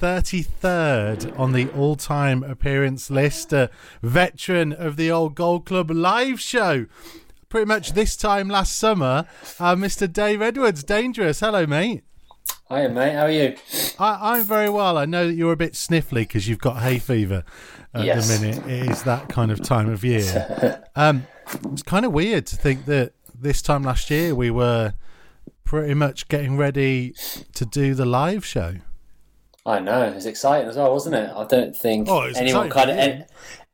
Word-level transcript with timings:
33rd 0.00 1.36
on 1.38 1.52
the 1.52 1.68
all 1.70 1.96
time 1.96 2.42
appearance 2.42 3.10
list, 3.10 3.52
a 3.52 3.70
veteran 4.02 4.72
of 4.72 4.96
the 4.96 5.10
Old 5.10 5.34
Gold 5.34 5.66
Club 5.66 5.90
live 5.90 6.40
show. 6.40 6.86
Pretty 7.48 7.66
much 7.66 7.92
this 7.92 8.14
time 8.14 8.48
last 8.48 8.76
summer, 8.76 9.26
uh, 9.58 9.74
Mr. 9.74 10.12
Dave 10.12 10.42
Edwards, 10.42 10.84
dangerous. 10.84 11.40
Hello, 11.40 11.66
mate. 11.66 12.04
Hiya, 12.70 12.90
mate. 12.90 13.14
How 13.14 13.22
are 13.24 13.30
you? 13.30 13.56
I, 13.98 14.32
I'm 14.34 14.44
very 14.44 14.68
well. 14.68 14.98
I 14.98 15.06
know 15.06 15.26
that 15.26 15.32
you're 15.34 15.52
a 15.52 15.56
bit 15.56 15.72
sniffly 15.72 16.20
because 16.20 16.46
you've 16.48 16.58
got 16.58 16.82
hay 16.82 16.98
fever 16.98 17.44
at 17.94 18.04
Yes. 18.04 18.28
the 18.38 18.46
minute. 18.46 18.66
It 18.66 18.90
is 18.90 19.02
that 19.04 19.28
kind 19.30 19.50
of 19.50 19.62
time 19.62 19.88
of 19.88 20.04
year. 20.04 20.84
um, 20.96 21.26
it's 21.72 21.82
kind 21.82 22.04
of 22.04 22.12
weird 22.12 22.46
to 22.48 22.56
think 22.56 22.84
that 22.84 23.12
this 23.34 23.62
time 23.62 23.84
last 23.84 24.10
year 24.10 24.34
we 24.34 24.50
were 24.50 24.92
pretty 25.64 25.94
much 25.94 26.28
getting 26.28 26.58
ready 26.58 27.14
to 27.54 27.64
do 27.64 27.94
the 27.94 28.04
live 28.04 28.44
show. 28.44 28.74
I 29.64 29.80
know. 29.80 30.02
It 30.02 30.14
was 30.14 30.26
exciting 30.26 30.68
as 30.68 30.76
well, 30.76 30.92
wasn't 30.92 31.14
it? 31.14 31.30
I 31.34 31.44
don't 31.46 31.74
think 31.76 32.08
Oh, 32.08 32.22
anyone 32.22 32.68
kind 32.70 32.90
of 32.90 32.96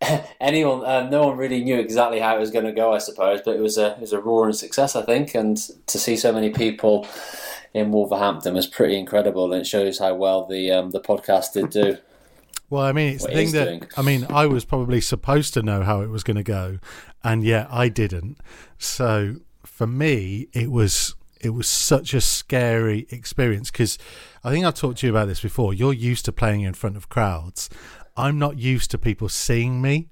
anyone. 0.41 0.85
Um, 0.85 1.11
no 1.11 1.27
one 1.27 1.37
really 1.37 1.63
knew 1.63 1.79
exactly 1.79 2.21
how 2.21 2.37
it 2.37 2.41
was 2.41 2.51
going 2.51 2.65
to 2.65 2.73
go, 2.73 2.93
I 2.93 2.99
suppose. 2.99 3.41
But 3.45 3.57
it 3.57 3.61
was 3.61 3.79
a 3.79 3.93
it 3.93 4.01
was 4.01 4.13
a 4.13 4.21
roaring 4.21 4.53
success, 4.53 4.97
I 4.97 5.03
think. 5.03 5.35
And 5.35 5.57
to 5.87 5.99
see 5.99 6.17
so 6.17 6.33
many 6.33 6.51
people 6.51 7.07
in 7.73 7.91
Wolverhampton 7.91 8.55
was 8.55 8.67
pretty 8.67 8.99
incredible, 8.99 9.53
and 9.53 9.63
it 9.63 9.67
shows 9.67 9.99
how 9.99 10.15
well 10.15 10.47
the 10.47 10.71
um, 10.71 10.91
the 10.91 11.01
podcast 11.01 11.53
did 11.53 11.71
do. 11.71 11.99
Well, 12.71 12.83
I 12.83 12.93
mean, 12.93 13.15
it's 13.15 13.27
the 13.27 13.33
thing 13.33 13.53
that 13.53 13.65
doing. 13.65 13.87
I 13.97 14.03
mean, 14.03 14.27
I 14.31 14.47
was 14.47 14.65
probably 14.65 15.01
supposed 15.01 15.55
to 15.55 15.63
know 15.63 15.83
how 15.83 16.01
it 16.01 16.09
was 16.09 16.25
going 16.25 16.37
to 16.37 16.43
go, 16.43 16.79
and 17.23 17.45
yet 17.45 17.69
I 17.71 17.89
didn't. 17.89 18.39
So 18.79 19.37
for 19.65 19.87
me, 19.87 20.49
it 20.53 20.71
was 20.71 21.15
it 21.41 21.51
was 21.51 21.69
such 21.69 22.15
a 22.15 22.21
scary 22.21 23.07
experience 23.11 23.71
because 23.71 23.99
I 24.43 24.51
think 24.51 24.65
I've 24.65 24.75
talked 24.75 24.99
to 24.99 25.07
you 25.07 25.13
about 25.13 25.29
this 25.29 25.41
before. 25.41 25.75
You're 25.75 25.93
used 25.93 26.25
to 26.25 26.33
playing 26.33 26.63
in 26.63 26.75
front 26.75 26.97
of 26.97 27.09
crowds. 27.09 27.69
I'm 28.17 28.39
not 28.39 28.59
used 28.59 28.91
to 28.93 28.99
people 28.99 29.29
seeing 29.29 29.83
me 29.83 30.09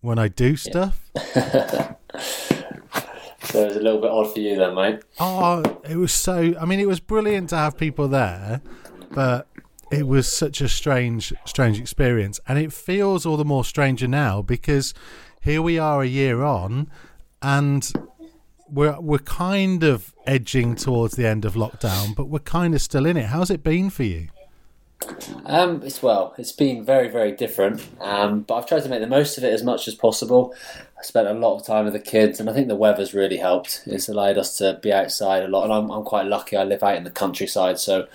when 0.00 0.18
I 0.18 0.28
do 0.28 0.56
stuff. 0.56 1.10
So 3.48 3.62
it 3.62 3.68
was 3.68 3.76
a 3.76 3.80
little 3.80 4.00
bit 4.00 4.10
odd 4.10 4.30
for 4.34 4.40
you 4.40 4.56
then, 4.56 4.74
mate. 4.74 5.00
Oh, 5.18 5.80
it 5.88 5.96
was 5.96 6.12
so. 6.12 6.54
I 6.60 6.66
mean, 6.66 6.80
it 6.80 6.86
was 6.86 7.00
brilliant 7.00 7.48
to 7.50 7.56
have 7.56 7.78
people 7.78 8.06
there, 8.06 8.60
but 9.12 9.46
it 9.90 10.06
was 10.06 10.30
such 10.30 10.60
a 10.60 10.68
strange, 10.68 11.32
strange 11.46 11.80
experience, 11.80 12.40
and 12.46 12.58
it 12.58 12.74
feels 12.74 13.24
all 13.24 13.38
the 13.38 13.46
more 13.46 13.64
stranger 13.64 14.06
now 14.06 14.42
because 14.42 14.92
here 15.40 15.62
we 15.62 15.78
are 15.78 16.02
a 16.02 16.06
year 16.06 16.42
on, 16.42 16.90
and 17.40 17.90
we're 18.68 19.00
we're 19.00 19.18
kind 19.18 19.82
of 19.82 20.14
edging 20.26 20.74
towards 20.74 21.16
the 21.16 21.26
end 21.26 21.46
of 21.46 21.54
lockdown, 21.54 22.14
but 22.14 22.26
we're 22.26 22.40
kind 22.40 22.74
of 22.74 22.82
still 22.82 23.06
in 23.06 23.16
it. 23.16 23.26
How's 23.26 23.50
it 23.50 23.62
been 23.62 23.88
for 23.88 24.02
you? 24.02 24.28
Um, 25.48 25.82
it's 25.82 26.02
well, 26.02 26.34
it's 26.36 26.52
been 26.52 26.84
very, 26.84 27.08
very 27.08 27.32
different. 27.32 27.84
Um, 28.00 28.42
but 28.42 28.54
I've 28.56 28.66
tried 28.66 28.82
to 28.82 28.88
make 28.88 29.00
the 29.00 29.06
most 29.06 29.38
of 29.38 29.44
it 29.44 29.52
as 29.52 29.64
much 29.64 29.88
as 29.88 29.94
possible. 29.94 30.54
I 30.98 31.02
spent 31.02 31.26
a 31.26 31.32
lot 31.32 31.56
of 31.56 31.66
time 31.66 31.84
with 31.84 31.94
the 31.94 32.00
kids, 32.00 32.38
and 32.38 32.50
I 32.50 32.52
think 32.52 32.68
the 32.68 32.76
weather's 32.76 33.14
really 33.14 33.38
helped. 33.38 33.82
It's 33.86 34.08
allowed 34.08 34.36
us 34.36 34.58
to 34.58 34.78
be 34.82 34.92
outside 34.92 35.42
a 35.42 35.48
lot, 35.48 35.64
and 35.64 35.72
I'm, 35.72 35.90
I'm 35.90 36.04
quite 36.04 36.26
lucky. 36.26 36.56
I 36.56 36.64
live 36.64 36.82
out 36.82 36.96
in 36.96 37.04
the 37.04 37.10
countryside, 37.10 37.78
so 37.78 38.06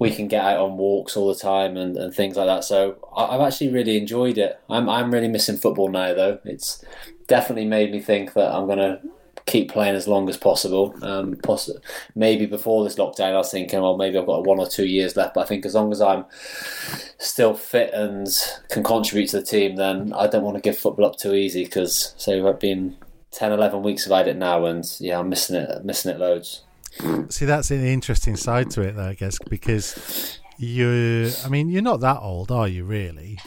we 0.00 0.10
can 0.10 0.26
get 0.26 0.44
out 0.44 0.58
on 0.58 0.76
walks 0.76 1.16
all 1.16 1.28
the 1.28 1.38
time 1.38 1.76
and, 1.76 1.96
and 1.96 2.12
things 2.12 2.36
like 2.36 2.46
that. 2.46 2.64
So 2.64 2.96
I, 3.16 3.26
I've 3.26 3.40
actually 3.40 3.70
really 3.70 3.96
enjoyed 3.96 4.36
it. 4.36 4.58
I'm 4.68 4.88
I'm 4.88 5.12
really 5.12 5.28
missing 5.28 5.56
football 5.56 5.88
now, 5.88 6.12
though. 6.12 6.40
It's 6.44 6.84
definitely 7.28 7.66
made 7.66 7.92
me 7.92 8.00
think 8.00 8.32
that 8.34 8.52
I'm 8.52 8.66
gonna 8.66 9.00
keep 9.54 9.70
playing 9.70 9.94
as 9.94 10.08
long 10.08 10.28
as 10.28 10.36
possible. 10.36 10.92
Um, 11.00 11.36
poss- 11.36 11.70
maybe 12.16 12.44
before 12.44 12.82
this 12.82 12.96
lockdown, 12.96 13.34
I 13.34 13.36
was 13.36 13.52
thinking, 13.52 13.80
well, 13.80 13.96
maybe 13.96 14.18
I've 14.18 14.26
got 14.26 14.44
one 14.44 14.58
or 14.58 14.66
two 14.66 14.84
years 14.84 15.14
left. 15.14 15.34
But 15.34 15.42
I 15.42 15.44
think 15.44 15.64
as 15.64 15.76
long 15.76 15.92
as 15.92 16.00
I'm 16.00 16.24
still 17.18 17.54
fit 17.54 17.94
and 17.94 18.26
can 18.68 18.82
contribute 18.82 19.28
to 19.28 19.38
the 19.38 19.46
team, 19.46 19.76
then 19.76 20.12
I 20.12 20.26
don't 20.26 20.42
want 20.42 20.56
to 20.56 20.60
give 20.60 20.76
football 20.76 21.06
up 21.06 21.16
too 21.16 21.34
easy 21.34 21.62
because, 21.62 22.14
say, 22.18 22.40
we've 22.40 22.58
been 22.58 22.96
10, 23.30 23.52
11 23.52 23.84
weeks 23.84 24.08
I've 24.08 24.26
it 24.26 24.36
now, 24.36 24.64
and 24.64 24.84
yeah, 24.98 25.20
I'm 25.20 25.28
missing 25.28 25.54
it, 25.54 25.84
missing 25.84 26.10
it 26.10 26.18
loads. 26.18 26.64
See, 27.28 27.44
that's 27.44 27.70
an 27.70 27.84
interesting 27.84 28.34
side 28.34 28.72
to 28.72 28.82
it, 28.82 28.96
though, 28.96 29.06
I 29.10 29.14
guess, 29.14 29.38
because 29.48 30.40
you. 30.58 31.30
I 31.44 31.48
mean, 31.48 31.68
you're 31.68 31.82
not 31.82 32.00
that 32.00 32.18
old, 32.20 32.50
are 32.50 32.66
you? 32.66 32.82
Really? 32.84 33.38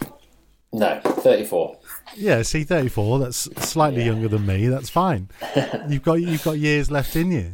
No, 0.78 1.00
34. 1.02 1.78
Yeah, 2.16 2.42
see, 2.44 2.64
thirty-four. 2.64 3.20
That's 3.20 3.50
slightly 3.68 4.04
younger 4.04 4.28
than 4.28 4.46
me. 4.46 4.68
That's 4.68 4.90
fine. 4.90 5.30
You've 5.90 6.04
got 6.04 6.16
you've 6.16 6.44
got 6.44 6.58
years 6.58 6.90
left 6.90 7.16
in 7.16 7.32
you. 7.32 7.54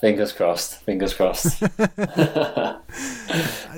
Fingers 0.00 0.32
crossed. 0.32 0.80
Fingers 0.82 1.14
crossed. 1.14 1.62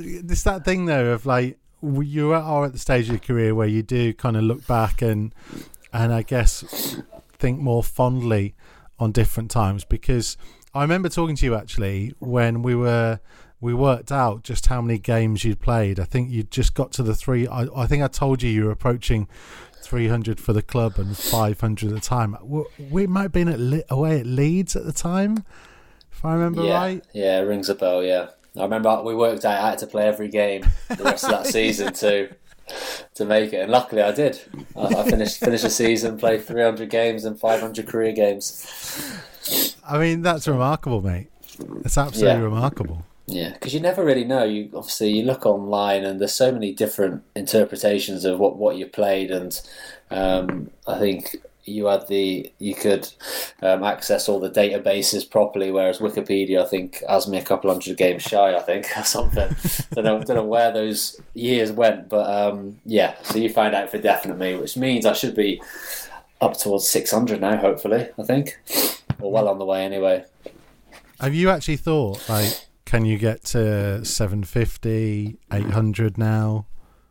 It's 0.03 0.44
that 0.44 0.64
thing 0.64 0.86
though 0.86 1.06
of 1.12 1.26
like 1.26 1.59
you 1.82 2.32
are 2.32 2.64
at 2.64 2.72
the 2.72 2.78
stage 2.78 3.06
of 3.06 3.10
your 3.10 3.18
career 3.18 3.54
where 3.54 3.66
you 3.66 3.83
do 3.83 4.15
kind 4.15 4.36
of 4.36 4.44
look 4.44 4.66
back 4.66 5.03
and 5.03 5.34
and 5.92 6.12
I 6.12 6.22
guess 6.22 6.97
think 7.39 7.59
more 7.59 7.83
fondly 7.83 8.54
on 8.98 9.12
different 9.12 9.50
times 9.50 9.84
because 9.84 10.36
I 10.74 10.83
remember 10.83 11.09
talking 11.09 11.36
to 11.36 11.44
you 11.44 11.54
actually 11.54 12.15
when 12.21 12.62
we 12.62 12.74
were 12.74 13.18
we 13.60 13.74
worked 13.74 14.10
out 14.10 14.42
just 14.42 14.66
how 14.66 14.80
many 14.80 14.98
games 14.98 15.45
you'd 15.45 15.60
played. 15.60 16.01
I 16.01 16.04
think 16.04 16.30
you 16.30 16.42
just 16.45 16.74
got 16.74 16.92
to 16.92 17.03
the 17.03 17.15
three. 17.15 17.47
I, 17.47 17.66
I 17.77 17.86
think 17.86 18.03
I 18.03 18.09
told 18.09 18.42
you 18.42 18.51
you 18.51 18.65
were 18.65 18.71
approaching 18.71 19.28
300 19.83 20.41
for 20.41 20.53
the 20.53 20.62
club 20.62 20.98
and 20.98 21.16
500 21.16 21.89
at 21.89 21.95
the 21.95 22.01
time. 22.01 22.36
We 22.91 23.07
might 23.07 23.22
have 23.22 23.33
been 23.33 23.48
at 23.48 23.59
Le- 23.60 23.83
away 23.91 24.21
at 24.21 24.27
Leeds 24.27 24.77
at 24.77 24.84
the 24.84 24.92
time, 24.92 25.45
if 26.12 26.24
I 26.24 26.33
remember 26.34 26.65
yeah, 26.65 26.78
right. 26.78 27.04
yeah, 27.12 27.39
it 27.41 27.42
rings 27.45 27.68
a 27.68 27.74
bell. 27.74 28.03
Yeah, 28.03 28.28
I 28.57 28.62
remember 28.62 29.03
we 29.03 29.15
worked 29.15 29.45
out 29.45 29.63
I 29.63 29.71
had 29.71 29.78
to 29.78 29.86
play 29.86 30.06
every 30.06 30.28
game 30.28 30.65
the 30.89 31.04
rest 31.04 31.24
of 31.24 31.30
that 31.30 31.47
season 31.59 31.92
to 31.95 32.28
to 33.15 33.24
make 33.24 33.53
it, 33.53 33.63
and 33.63 33.71
luckily 33.72 34.01
I 34.03 34.13
did. 34.13 34.41
I, 34.77 34.86
I 34.86 35.10
finished 35.10 35.39
finished 35.41 35.65
the 35.65 35.71
season, 35.71 36.16
played 36.18 36.45
300 36.45 36.89
games 36.89 37.24
and 37.24 37.39
500 37.39 37.86
career 37.86 38.13
games. 38.13 38.66
I 39.89 39.98
mean, 39.98 40.22
that's 40.22 40.47
remarkable, 40.47 41.03
mate. 41.03 41.28
It's 41.84 41.98
absolutely 41.98 42.39
Yeah. 42.39 42.45
remarkable. 42.45 43.04
Yeah, 43.26 43.50
because 43.52 43.72
you 43.74 43.80
never 43.80 44.04
really 44.04 44.24
know. 44.24 44.44
You 44.44 44.70
obviously 44.74 45.10
you 45.10 45.24
look 45.24 45.46
online 45.46 46.04
and 46.04 46.20
there's 46.20 46.34
so 46.34 46.50
many 46.50 46.72
different 46.72 47.22
interpretations 47.36 48.24
of 48.24 48.38
what 48.38 48.56
what 48.56 48.76
you 48.76 48.86
played, 48.86 49.30
and 49.30 49.60
um, 50.10 50.70
I 50.86 50.98
think 50.98 51.36
you 51.64 51.86
had 51.86 52.08
the 52.08 52.52
you 52.58 52.74
could 52.74 53.08
um, 53.62 53.84
access 53.84 54.28
all 54.28 54.40
the 54.40 54.50
databases 54.50 55.28
properly, 55.28 55.70
whereas 55.70 55.98
Wikipedia 55.98 56.62
I 56.62 56.66
think 56.66 57.02
has 57.08 57.28
me 57.28 57.38
a 57.38 57.44
couple 57.44 57.70
hundred 57.70 57.96
games 57.96 58.22
shy. 58.22 58.56
I 58.56 58.60
think 58.60 58.86
or 58.96 59.04
something. 59.04 59.54
don't 59.92 60.04
know 60.04 60.22
don't 60.22 60.36
know 60.36 60.44
where 60.44 60.72
those 60.72 61.20
years 61.34 61.72
went, 61.72 62.08
but 62.08 62.28
um, 62.28 62.78
yeah. 62.84 63.14
So 63.22 63.38
you 63.38 63.50
find 63.50 63.74
out 63.74 63.90
for 63.90 63.98
definite 63.98 64.60
which 64.60 64.76
means 64.76 65.06
I 65.06 65.12
should 65.12 65.34
be 65.34 65.62
up 66.40 66.56
towards 66.56 66.88
six 66.88 67.10
hundred 67.10 67.40
now. 67.40 67.56
Hopefully, 67.56 68.08
I 68.18 68.22
think, 68.22 68.58
or 69.20 69.30
well 69.30 69.48
on 69.48 69.58
the 69.58 69.64
way 69.64 69.84
anyway. 69.84 70.24
Have 71.20 71.34
you 71.34 71.50
actually 71.50 71.76
thought 71.76 72.26
like? 72.28 72.69
Can 72.91 73.04
you 73.04 73.19
get 73.19 73.45
to 73.45 74.04
750, 74.04 75.39
800 75.53 76.19
now? 76.19 76.66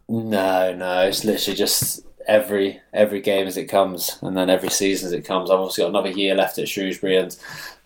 No, 0.10 0.76
no. 0.76 1.02
It's 1.04 1.24
literally 1.24 1.56
just 1.56 2.06
every 2.28 2.82
every 2.94 3.22
game 3.22 3.48
as 3.48 3.56
it 3.56 3.68
comes, 3.68 4.20
and 4.22 4.36
then 4.36 4.50
every 4.50 4.68
season 4.72 5.08
as 5.08 5.14
it 5.14 5.24
comes. 5.24 5.50
I've 5.50 5.58
obviously 5.58 5.86
got 5.86 5.92
another 5.92 6.10
year 6.10 6.36
left 6.36 6.58
at 6.58 6.68
Shrewsbury, 6.68 7.16
and 7.16 7.34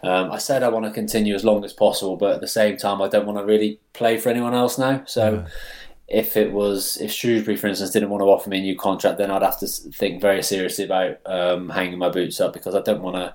um, 0.01 0.31
I 0.31 0.40
said 0.40 0.63
I 0.63 0.69
want 0.69 0.86
to 0.86 0.92
continue 0.92 1.36
as 1.36 1.45
long 1.45 1.63
as 1.63 1.72
possible, 1.72 2.16
but 2.16 2.34
at 2.34 2.42
the 2.42 2.48
same 2.48 2.78
time, 2.78 3.00
I 3.00 3.10
don't 3.10 3.28
want 3.28 3.38
to 3.38 3.45
really 3.45 3.80
play 3.94 4.18
for 4.18 4.30
anyone 4.30 4.56
else 4.56 4.80
now. 4.80 5.04
So. 5.06 5.45
Yeah 5.45 5.50
if 6.13 6.38
it 6.38 6.51
was 6.51 6.98
if 6.98 7.12
Shrewsbury, 7.12 7.57
for 7.57 7.68
instance, 7.68 7.89
didn't 7.89 8.12
want 8.12 8.21
to 8.21 8.27
offer 8.27 8.48
me 8.48 8.60
a 8.60 8.62
new 8.62 8.77
contract, 8.77 9.18
then 9.18 9.31
I'd 9.31 9.42
have 9.42 9.60
to 9.60 9.68
think 9.68 10.21
very 10.21 10.44
seriously 10.44 10.86
about 10.86 11.18
um, 11.25 11.69
hanging 11.69 11.98
my 11.98 12.10
boots 12.10 12.39
up 12.39 12.54
because 12.54 12.75
I 12.75 12.81
don't 12.81 13.01
want 13.01 13.15
to 13.15 13.33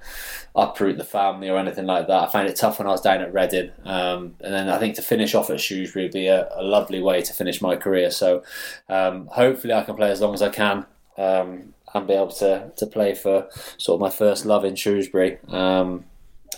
uproot 0.55 0.97
the 0.97 1.05
family 1.05 1.51
or 1.51 1.59
anything 1.59 1.87
like 1.87 2.07
that. 2.07 2.29
I 2.29 2.31
found 2.31 2.49
it 2.49 2.55
tough 2.55 2.79
when 2.79 2.87
I 2.87 2.93
was 2.93 3.01
down 3.01 3.21
at 3.21 3.35
Reading, 3.35 3.73
um, 3.85 4.37
and 4.41 4.55
then 4.55 4.69
I 4.69 4.79
think 4.79 4.95
to 4.95 5.03
finish 5.03 5.35
off 5.35 5.51
at 5.51 5.61
Shrewsbury 5.61 6.05
would 6.05 6.13
be 6.13 6.29
a, 6.29 6.49
a 6.55 6.63
lovely 6.63 7.03
way 7.03 7.21
to 7.21 7.33
finish 7.33 7.61
my 7.61 7.75
career. 7.75 8.13
So 8.13 8.45
um, 8.89 9.27
hopefully, 9.27 9.75
I 9.75 9.83
can 9.83 9.97
play 9.97 10.13
as 10.13 10.21
long 10.21 10.33
as 10.33 10.43
I 10.43 10.49
can. 10.49 10.87
Um, 11.17 11.75
and 11.95 12.07
be 12.07 12.13
able 12.13 12.29
to, 12.29 12.71
to 12.77 12.87
play 12.87 13.15
for 13.15 13.49
sort 13.79 13.97
of 13.97 14.01
my 14.01 14.11
first 14.11 14.45
love 14.45 14.63
in 14.63 14.77
Shrewsbury. 14.77 15.39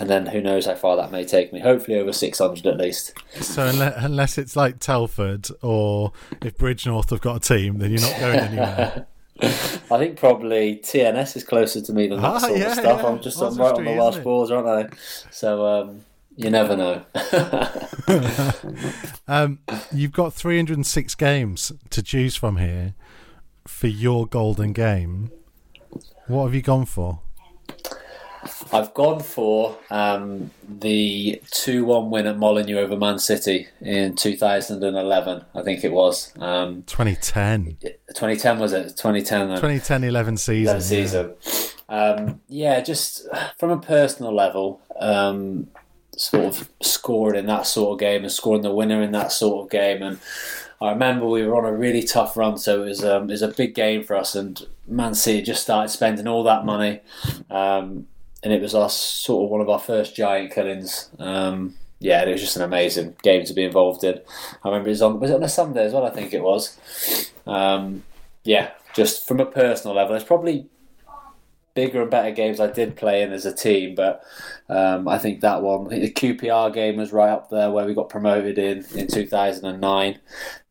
And 0.01 0.09
then 0.09 0.27
who 0.27 0.41
knows 0.41 0.65
how 0.65 0.75
far 0.75 0.97
that 0.97 1.13
may 1.13 1.25
take 1.25 1.53
me. 1.53 1.61
Hopefully 1.61 1.99
over 1.99 2.13
600 2.13 2.67
at 2.67 2.79
least. 2.79 3.13
So 3.35 3.67
unless 3.67 4.39
it's 4.39 4.57
like 4.57 4.79
Telford 4.79 5.49
or 5.61 6.13
if 6.43 6.57
Bridgnorth 6.57 7.11
have 7.11 7.21
got 7.21 7.37
a 7.37 7.41
team, 7.41 7.79
then 7.79 7.91
you're 7.91 8.01
not 8.01 8.19
going 8.19 8.39
anywhere. 8.39 9.07
I 9.43 9.99
think 9.99 10.19
probably 10.19 10.77
TNS 10.77 11.37
is 11.37 11.45
closer 11.45 11.81
to 11.81 11.93
me 11.93 12.07
than 12.07 12.21
that 12.21 12.27
ah, 12.27 12.39
sort 12.39 12.59
yeah, 12.59 12.67
of 12.67 12.73
stuff. 12.73 13.03
Yeah. 13.03 13.09
I'm 13.09 13.21
just 13.21 13.41
I'm 13.41 13.57
right 13.57 13.75
on 13.75 13.85
the 13.85 13.93
Welsh 13.93 14.19
balls, 14.19 14.51
aren't 14.51 14.67
I? 14.67 14.97
So 15.31 15.67
um, 15.67 16.01
you 16.37 16.51
never 16.51 16.77
know. 16.77 17.05
um, 19.29 19.59
you've 19.93 20.13
got 20.13 20.33
306 20.33 21.15
games 21.15 21.73
to 21.91 22.03
choose 22.03 22.37
from 22.37 22.57
here 22.57 22.95
for 23.67 23.87
your 23.89 24.27
golden 24.27 24.73
game. 24.73 25.31
What 26.27 26.45
have 26.45 26.55
you 26.55 26.63
gone 26.63 26.87
for? 26.87 27.21
I've 28.73 28.95
gone 28.95 29.21
for 29.21 29.77
um, 29.91 30.51
the 30.67 31.43
2 31.51 31.85
1 31.85 32.11
win 32.11 32.27
at 32.27 32.39
Molineux 32.39 32.79
over 32.79 32.97
Man 32.97 33.19
City 33.19 33.69
in 33.81 34.17
2011, 34.17 35.45
I 35.55 35.63
think 35.63 35.85
it 35.85 35.93
was. 35.93 36.33
Um, 36.39 36.83
2010. 36.85 37.77
2010 37.81 38.59
was 38.59 38.73
it? 38.73 38.97
2010. 38.97 39.49
2010 39.49 40.05
11 40.05 40.37
season. 40.39 40.77
11 40.77 40.83
season. 40.83 41.35
Yeah. 41.89 41.97
Um, 41.97 42.41
yeah. 42.49 42.81
just 42.81 43.27
from 43.59 43.71
a 43.71 43.79
personal 43.79 44.35
level, 44.35 44.81
um, 44.99 45.69
sort 46.17 46.45
of 46.45 46.71
scoring 46.81 47.39
in 47.39 47.47
that 47.47 47.67
sort 47.67 47.93
of 47.93 47.99
game 47.99 48.23
and 48.23 48.33
scoring 48.33 48.63
the 48.63 48.75
winner 48.75 49.03
in 49.03 49.13
that 49.13 49.33
sort 49.33 49.65
of 49.65 49.71
game. 49.71 50.03
And 50.03 50.19
I 50.81 50.91
remember 50.91 51.27
we 51.27 51.45
were 51.45 51.57
on 51.57 51.67
a 51.67 51.77
really 51.77 52.03
tough 52.03 52.37
run, 52.39 52.57
so 52.57 52.83
it 52.83 52.87
was, 52.87 53.05
um, 53.05 53.25
it 53.25 53.33
was 53.33 53.43
a 53.43 53.49
big 53.49 53.75
game 53.75 54.03
for 54.03 54.17
us. 54.17 54.35
And 54.35 54.67
Man 54.87 55.15
City 55.15 55.43
just 55.43 55.63
started 55.63 55.91
spending 55.91 56.27
all 56.27 56.43
that 56.45 56.65
money. 56.65 57.01
And 58.43 58.53
it 58.53 58.63
was 58.63 58.75
our 58.75 58.89
sort 58.89 59.45
of 59.45 59.51
one 59.51 59.61
of 59.61 59.69
our 59.69 59.79
first 59.79 60.17
giant 60.17 60.53
killings. 60.53 61.11
Um, 61.19 61.77
yeah, 61.99 62.23
it 62.23 62.33
was 62.33 62.41
just 62.41 62.57
an 62.57 62.63
amazing 62.63 63.17
game 63.23 63.45
to 63.45 63.53
be 63.53 63.65
involved 63.65 64.03
in. 64.05 64.21
I 64.65 64.69
remember 64.69 64.89
it 64.89 64.93
was 64.93 65.03
on 65.03 65.21
was 65.21 65.31
it 65.31 65.35
on 65.35 65.43
a 65.43 65.49
Sunday 65.49 65.85
as 65.85 65.93
well. 65.93 66.07
I 66.07 66.11
think 66.11 66.33
it 66.33 66.43
was. 66.43 66.79
Um, 67.47 68.05
yeah, 68.45 68.71
just 68.95 69.29
from 69.29 69.41
a 69.41 69.47
personal 69.47 69.95
level, 69.95 70.17
it's 70.17 70.25
probably 70.25 70.67
bigger 71.75 72.03
and 72.03 72.11
better 72.11 72.31
games 72.31 72.59
I 72.59 72.67
did 72.67 72.97
play 72.97 73.23
in 73.23 73.33
as 73.33 73.47
a 73.47 73.55
team, 73.55 73.95
but 73.95 74.23
um, 74.69 75.07
I 75.09 75.19
think 75.19 75.41
that 75.41 75.63
one, 75.63 75.89
think 75.89 76.03
the 76.03 76.35
QPR 76.35 76.73
game 76.73 76.97
was 76.97 77.13
right 77.13 77.31
up 77.31 77.51
there 77.51 77.71
where 77.71 77.87
we 77.87 77.95
got 77.95 78.09
promoted 78.09 78.59
in 78.59 78.85
in 78.95 79.07
2009. 79.07 80.19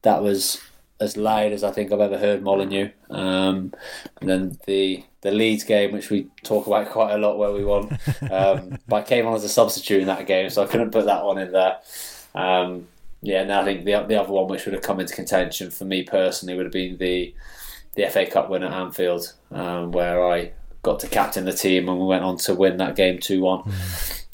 That 0.01 0.23
was 0.23 0.61
as 0.99 1.17
loud 1.17 1.51
as 1.51 1.63
I 1.63 1.71
think 1.71 1.91
I've 1.91 1.99
ever 1.99 2.17
heard 2.17 2.43
Molineux. 2.43 2.89
Um, 3.09 3.73
and 4.19 4.29
then 4.29 4.57
the 4.65 5.03
the 5.21 5.31
Leeds 5.31 5.63
game, 5.63 5.91
which 5.91 6.09
we 6.09 6.27
talk 6.43 6.67
about 6.67 6.89
quite 6.89 7.13
a 7.13 7.17
lot, 7.17 7.37
where 7.37 7.51
we 7.51 7.63
won. 7.63 7.97
Um, 8.31 8.77
but 8.87 8.97
I 8.97 9.01
came 9.03 9.25
on 9.25 9.33
as 9.33 9.43
a 9.43 9.49
substitute 9.49 10.01
in 10.01 10.07
that 10.07 10.27
game, 10.27 10.49
so 10.49 10.61
I 10.61 10.67
couldn't 10.67 10.91
put 10.91 11.05
that 11.05 11.25
one 11.25 11.39
in 11.39 11.51
there. 11.51 11.77
Um, 12.35 12.87
yeah, 13.21 13.41
and 13.41 13.51
I 13.51 13.63
think 13.63 13.85
the 13.85 14.03
the 14.03 14.21
other 14.21 14.31
one 14.31 14.47
which 14.47 14.65
would 14.65 14.73
have 14.73 14.83
come 14.83 14.99
into 14.99 15.15
contention 15.15 15.71
for 15.71 15.85
me 15.85 16.03
personally 16.03 16.55
would 16.55 16.65
have 16.65 16.73
been 16.73 16.97
the 16.97 17.33
the 17.95 18.07
FA 18.09 18.25
Cup 18.25 18.49
win 18.49 18.63
at 18.63 18.71
Anfield, 18.71 19.33
um, 19.51 19.91
where 19.91 20.25
I 20.25 20.51
got 20.83 20.99
to 21.01 21.07
captain 21.07 21.45
the 21.45 21.53
team 21.53 21.89
and 21.89 21.99
we 21.99 22.05
went 22.05 22.23
on 22.23 22.37
to 22.37 22.53
win 22.53 22.77
that 22.77 22.95
game 22.95 23.19
two 23.19 23.41
one. 23.41 23.63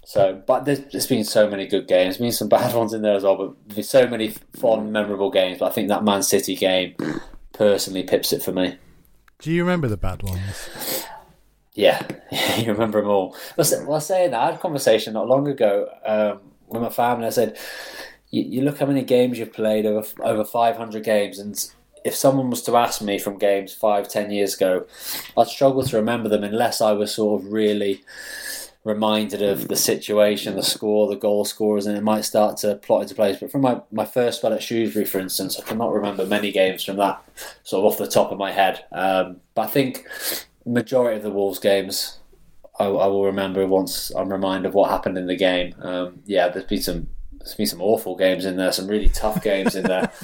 So, 0.05 0.41
but 0.45 0.65
there's, 0.65 0.79
there's 0.91 1.07
been 1.07 1.23
so 1.23 1.49
many 1.49 1.65
good 1.65 1.87
games. 1.87 2.17
There's 2.17 2.17
been 2.19 2.31
some 2.31 2.47
bad 2.47 2.75
ones 2.75 2.93
in 2.93 3.01
there 3.01 3.15
as 3.15 3.23
well, 3.23 3.35
but 3.35 3.55
there's 3.67 3.89
so 3.89 4.07
many 4.07 4.29
fun, 4.55 4.91
memorable 4.91 5.31
games. 5.31 5.57
But 5.57 5.65
I 5.65 5.71
think 5.71 5.89
that 5.89 6.03
Man 6.03 6.21
City 6.21 6.55
game 6.55 6.95
personally 7.53 8.03
pips 8.03 8.31
it 8.31 8.43
for 8.43 8.51
me. 8.51 8.77
Do 9.39 9.51
you 9.51 9.63
remember 9.63 9.87
the 9.87 9.97
bad 9.97 10.21
ones? 10.21 11.05
Yeah, 11.73 12.05
you 12.57 12.71
remember 12.71 13.01
them 13.01 13.09
all. 13.09 13.35
Well, 13.57 13.99
saying 13.99 14.31
that, 14.31 14.39
I 14.39 14.45
had 14.45 14.55
a 14.55 14.59
conversation 14.59 15.13
not 15.13 15.27
long 15.27 15.47
ago 15.47 15.89
um, 16.05 16.39
with 16.67 16.83
my 16.83 16.89
family. 16.89 17.25
I 17.25 17.31
said, 17.31 17.57
you, 18.29 18.43
you 18.43 18.61
look 18.61 18.77
how 18.77 18.85
many 18.85 19.03
games 19.03 19.39
you've 19.39 19.53
played 19.53 19.87
over 19.87 20.07
over 20.21 20.45
500 20.45 21.03
games, 21.03 21.39
and 21.39 21.71
if 22.03 22.15
someone 22.15 22.51
was 22.51 22.61
to 22.63 22.77
ask 22.77 23.01
me 23.01 23.17
from 23.17 23.39
games 23.39 23.73
five, 23.73 24.07
ten 24.07 24.29
years 24.29 24.55
ago, 24.55 24.85
I'd 25.35 25.47
struggle 25.47 25.81
to 25.81 25.97
remember 25.97 26.29
them 26.29 26.43
unless 26.43 26.79
I 26.79 26.91
was 26.91 27.15
sort 27.15 27.41
of 27.41 27.51
really 27.51 28.03
reminded 28.85 29.41
of 29.41 29.67
the 29.67 29.75
situation, 29.75 30.55
the 30.55 30.63
score, 30.63 31.07
the 31.07 31.15
goal 31.15 31.43
scorers, 31.43 31.87
and 31.87 31.97
it 31.97 32.03
might 32.03 32.23
start 32.23 32.55
to 32.57 32.75
plot 32.75 33.01
into 33.01 33.15
place. 33.15 33.37
But 33.39 33.51
from 33.51 33.61
my, 33.61 33.81
my 33.91 34.05
first 34.05 34.37
spell 34.37 34.53
at 34.53 34.63
Shrewsbury, 34.63 35.05
for 35.05 35.19
instance, 35.19 35.59
I 35.59 35.63
cannot 35.63 35.91
remember 35.91 36.25
many 36.25 36.51
games 36.51 36.83
from 36.83 36.97
that 36.97 37.21
sort 37.63 37.79
of 37.79 37.91
off 37.91 37.97
the 37.97 38.07
top 38.07 38.31
of 38.31 38.37
my 38.37 38.51
head. 38.51 38.85
Um, 38.91 39.41
but 39.55 39.63
I 39.63 39.67
think 39.67 40.07
majority 40.65 41.17
of 41.17 41.23
the 41.23 41.31
Wolves 41.31 41.59
games 41.59 42.19
I, 42.79 42.85
I, 42.85 43.07
will 43.07 43.25
remember 43.25 43.65
once 43.67 44.11
I'm 44.15 44.31
reminded 44.31 44.67
of 44.67 44.73
what 44.73 44.91
happened 44.91 45.17
in 45.17 45.27
the 45.27 45.35
game. 45.35 45.75
Um, 45.81 46.21
yeah, 46.25 46.49
there's 46.49 46.65
been 46.65 46.81
some 46.81 47.07
there's 47.39 47.55
been 47.55 47.67
some 47.67 47.81
awful 47.81 48.15
games 48.15 48.45
in 48.45 48.57
there, 48.57 48.71
some 48.71 48.87
really 48.87 49.09
tough 49.09 49.43
games 49.43 49.75
in 49.75 49.83
there. 49.83 50.11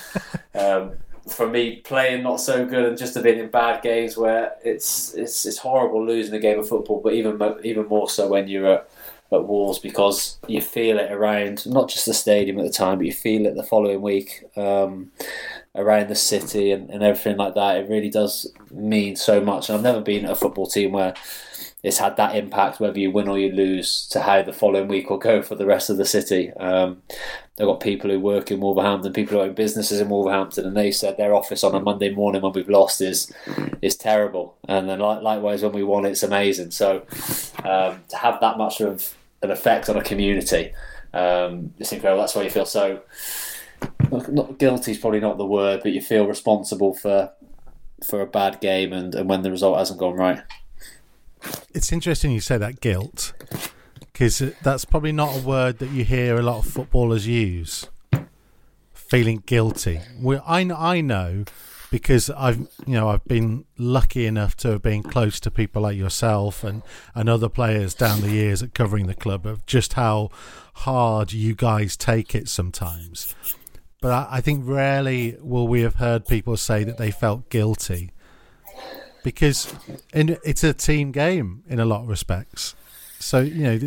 Um, 0.53 0.97
for 1.27 1.47
me, 1.47 1.77
playing 1.77 2.23
not 2.23 2.39
so 2.39 2.65
good 2.65 2.85
and 2.85 2.97
just 2.97 3.21
bit 3.21 3.37
in 3.37 3.49
bad 3.49 3.81
games 3.81 4.17
where 4.17 4.53
it's 4.63 5.13
it's 5.13 5.45
it's 5.45 5.57
horrible 5.57 6.05
losing 6.05 6.33
a 6.33 6.39
game 6.39 6.59
of 6.59 6.67
football, 6.67 7.01
but 7.01 7.13
even 7.13 7.39
even 7.63 7.87
more 7.87 8.09
so 8.09 8.27
when 8.27 8.47
you're 8.47 8.67
at, 8.67 8.89
at 9.31 9.47
Wolves 9.47 9.79
because 9.79 10.37
you 10.47 10.61
feel 10.61 10.99
it 10.99 11.11
around 11.11 11.65
not 11.65 11.89
just 11.89 12.05
the 12.05 12.13
stadium 12.13 12.59
at 12.59 12.65
the 12.65 12.71
time, 12.71 12.97
but 12.97 13.05
you 13.07 13.13
feel 13.13 13.45
it 13.45 13.55
the 13.55 13.63
following 13.63 14.01
week 14.01 14.43
um, 14.57 15.11
around 15.75 16.09
the 16.09 16.15
city 16.15 16.71
and, 16.71 16.89
and 16.89 17.03
everything 17.03 17.37
like 17.37 17.55
that. 17.55 17.77
It 17.77 17.89
really 17.89 18.09
does 18.09 18.51
mean 18.71 19.15
so 19.15 19.39
much. 19.39 19.69
And 19.69 19.77
I've 19.77 19.83
never 19.83 20.01
been 20.01 20.25
at 20.25 20.31
a 20.31 20.35
football 20.35 20.67
team 20.67 20.91
where 20.91 21.13
it's 21.83 21.97
had 21.97 22.15
that 22.17 22.35
impact, 22.35 22.79
whether 22.79 22.99
you 22.99 23.09
win 23.09 23.27
or 23.27 23.39
you 23.39 23.51
lose, 23.51 24.07
to 24.09 24.21
how 24.21 24.43
the 24.43 24.53
following 24.53 24.87
week 24.87 25.09
will 25.09 25.17
go 25.17 25.41
for 25.41 25.55
the 25.55 25.65
rest 25.65 25.89
of 25.89 25.97
the 25.97 26.05
city. 26.05 26.51
Um, 26.53 27.01
they've 27.55 27.65
got 27.65 27.79
people 27.79 28.11
who 28.11 28.19
work 28.19 28.51
in 28.51 28.59
Wolverhampton, 28.59 29.13
people 29.13 29.37
who 29.37 29.43
own 29.43 29.55
businesses 29.55 29.99
in 29.99 30.09
Wolverhampton, 30.09 30.65
and 30.65 30.77
they 30.77 30.91
said 30.91 31.17
their 31.17 31.33
office 31.33 31.63
on 31.63 31.73
a 31.73 31.79
Monday 31.79 32.13
morning 32.13 32.43
when 32.43 32.53
we've 32.53 32.69
lost 32.69 33.01
is 33.01 33.33
is 33.81 33.95
terrible. 33.95 34.57
And 34.67 34.87
then 34.87 34.99
likewise 34.99 35.63
when 35.63 35.71
we 35.71 35.83
won, 35.83 36.05
it's 36.05 36.21
amazing. 36.21 36.69
So 36.69 37.03
um, 37.63 38.01
to 38.09 38.17
have 38.17 38.39
that 38.41 38.59
much 38.59 38.79
of 38.81 39.15
an 39.41 39.49
effect 39.49 39.89
on 39.89 39.97
a 39.97 40.03
community, 40.03 40.73
um, 41.15 41.73
it's 41.79 41.91
incredible. 41.91 42.21
That's 42.21 42.35
why 42.35 42.43
you 42.43 42.51
feel 42.51 42.65
so. 42.65 43.01
Not 44.11 44.59
guilty 44.59 44.91
is 44.91 44.99
probably 44.99 45.19
not 45.19 45.39
the 45.39 45.45
word, 45.47 45.81
but 45.81 45.93
you 45.93 46.01
feel 46.01 46.27
responsible 46.27 46.93
for 46.93 47.31
for 48.05 48.21
a 48.21 48.27
bad 48.27 48.59
game 48.61 48.93
and, 48.93 49.13
and 49.13 49.29
when 49.29 49.43
the 49.43 49.51
result 49.51 49.77
hasn't 49.77 49.99
gone 49.99 50.15
right 50.15 50.41
it's 51.73 51.91
interesting 51.91 52.31
you 52.31 52.39
say 52.39 52.57
that 52.57 52.81
guilt 52.81 53.33
because 54.11 54.39
that's 54.61 54.85
probably 54.85 55.11
not 55.11 55.37
a 55.37 55.41
word 55.41 55.79
that 55.79 55.89
you 55.89 56.03
hear 56.03 56.35
a 56.37 56.41
lot 56.41 56.59
of 56.59 56.71
footballers 56.71 57.27
use. 57.27 57.87
Feeling 58.93 59.43
guilty. 59.45 59.99
I, 60.45 60.61
I 60.61 61.01
know 61.01 61.45
because 61.89 62.29
I've 62.29 62.59
you 62.85 62.93
know 62.93 63.09
I've 63.09 63.25
been 63.25 63.65
lucky 63.77 64.25
enough 64.25 64.55
to 64.57 64.69
have 64.69 64.81
been 64.81 65.03
close 65.03 65.39
to 65.41 65.51
people 65.51 65.81
like 65.81 65.97
yourself 65.97 66.63
and 66.63 66.81
and 67.13 67.27
other 67.27 67.49
players 67.49 67.93
down 67.93 68.21
the 68.21 68.31
years 68.31 68.63
at 68.63 68.73
covering 68.73 69.07
the 69.07 69.13
club 69.13 69.45
of 69.45 69.65
just 69.65 69.93
how 69.93 70.29
hard 70.75 71.33
you 71.33 71.53
guys 71.53 71.97
take 71.97 72.33
it 72.33 72.47
sometimes. 72.47 73.35
But 74.01 74.11
I, 74.11 74.27
I 74.37 74.41
think 74.41 74.63
rarely 74.65 75.37
will 75.41 75.67
we 75.67 75.81
have 75.81 75.95
heard 75.95 76.25
people 76.25 76.57
say 76.57 76.83
that 76.85 76.97
they 76.97 77.11
felt 77.11 77.49
guilty 77.49 78.11
because 79.23 79.73
in, 80.13 80.37
it's 80.43 80.63
a 80.63 80.73
team 80.73 81.11
game 81.11 81.63
in 81.67 81.79
a 81.79 81.85
lot 81.85 82.01
of 82.01 82.09
respects. 82.09 82.75
So 83.19 83.39
you 83.39 83.63
know, 83.63 83.79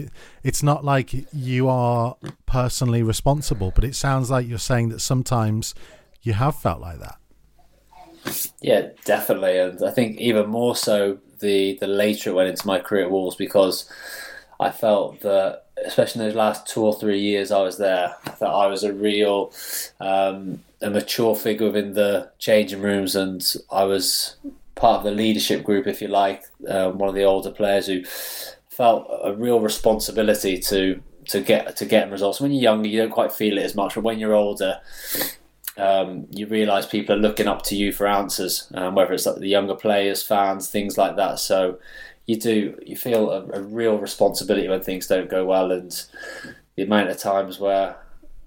it's 0.42 0.62
not 0.62 0.84
like 0.84 1.12
you 1.32 1.68
are 1.68 2.16
personally 2.46 3.02
responsible, 3.02 3.72
but 3.74 3.84
it 3.84 3.96
sounds 3.96 4.30
like 4.30 4.46
you're 4.46 4.58
saying 4.58 4.90
that 4.90 5.00
sometimes 5.00 5.74
you 6.22 6.34
have 6.34 6.56
felt 6.56 6.80
like 6.80 7.00
that. 7.00 7.16
Yeah, 8.60 8.88
definitely, 9.04 9.58
and 9.58 9.82
I 9.84 9.90
think 9.90 10.18
even 10.18 10.48
more 10.48 10.76
so 10.76 11.18
the 11.40 11.76
the 11.80 11.86
later 11.86 12.30
it 12.30 12.34
went 12.34 12.48
into 12.48 12.66
my 12.66 12.78
career 12.78 13.04
at 13.04 13.10
Wolves 13.10 13.36
because 13.36 13.90
I 14.58 14.70
felt 14.70 15.20
that, 15.20 15.64
especially 15.84 16.22
in 16.22 16.28
those 16.28 16.36
last 16.36 16.66
two 16.66 16.82
or 16.82 16.94
three 16.94 17.20
years 17.20 17.50
I 17.50 17.60
was 17.60 17.76
there, 17.76 18.14
that 18.24 18.48
I 18.48 18.66
was 18.66 18.84
a 18.84 18.92
real 18.92 19.52
um, 20.00 20.62
a 20.80 20.90
mature 20.90 21.34
figure 21.34 21.66
within 21.66 21.94
the 21.94 22.30
changing 22.38 22.80
rooms, 22.80 23.16
and 23.16 23.44
I 23.70 23.84
was 23.84 24.36
part 24.74 24.98
of 24.98 25.04
the 25.04 25.10
leadership 25.10 25.64
group, 25.64 25.86
if 25.86 26.02
you 26.02 26.08
like, 26.08 26.44
um, 26.68 26.98
one 26.98 27.08
of 27.08 27.14
the 27.14 27.24
older 27.24 27.50
players 27.50 27.86
who 27.86 28.04
felt 28.68 29.06
a 29.22 29.32
real 29.34 29.60
responsibility 29.60 30.58
to 30.58 31.00
to 31.26 31.40
get 31.40 31.76
to 31.76 31.86
get 31.86 32.10
results. 32.10 32.40
When 32.40 32.52
you're 32.52 32.62
younger, 32.62 32.88
you 32.88 33.00
don't 33.00 33.10
quite 33.10 33.32
feel 33.32 33.58
it 33.58 33.64
as 33.64 33.74
much, 33.74 33.94
but 33.94 34.04
when 34.04 34.18
you're 34.18 34.34
older, 34.34 34.80
um, 35.76 36.26
you 36.30 36.46
realise 36.46 36.86
people 36.86 37.14
are 37.14 37.18
looking 37.18 37.48
up 37.48 37.62
to 37.62 37.76
you 37.76 37.92
for 37.92 38.06
answers, 38.06 38.70
um, 38.74 38.94
whether 38.94 39.12
it's 39.12 39.26
like 39.26 39.36
the 39.36 39.48
younger 39.48 39.74
players, 39.74 40.22
fans, 40.22 40.68
things 40.68 40.98
like 40.98 41.16
that. 41.16 41.38
So 41.38 41.78
you 42.26 42.38
do 42.38 42.78
you 42.84 42.96
feel 42.96 43.30
a, 43.30 43.46
a, 43.50 43.62
real 43.62 43.98
responsibility 43.98 44.68
when 44.68 44.82
things 44.82 45.06
don't 45.06 45.30
go 45.30 45.44
well, 45.44 45.72
and 45.72 46.04
the 46.76 46.82
amount 46.82 47.10
of 47.10 47.18
times 47.18 47.58
where 47.58 47.96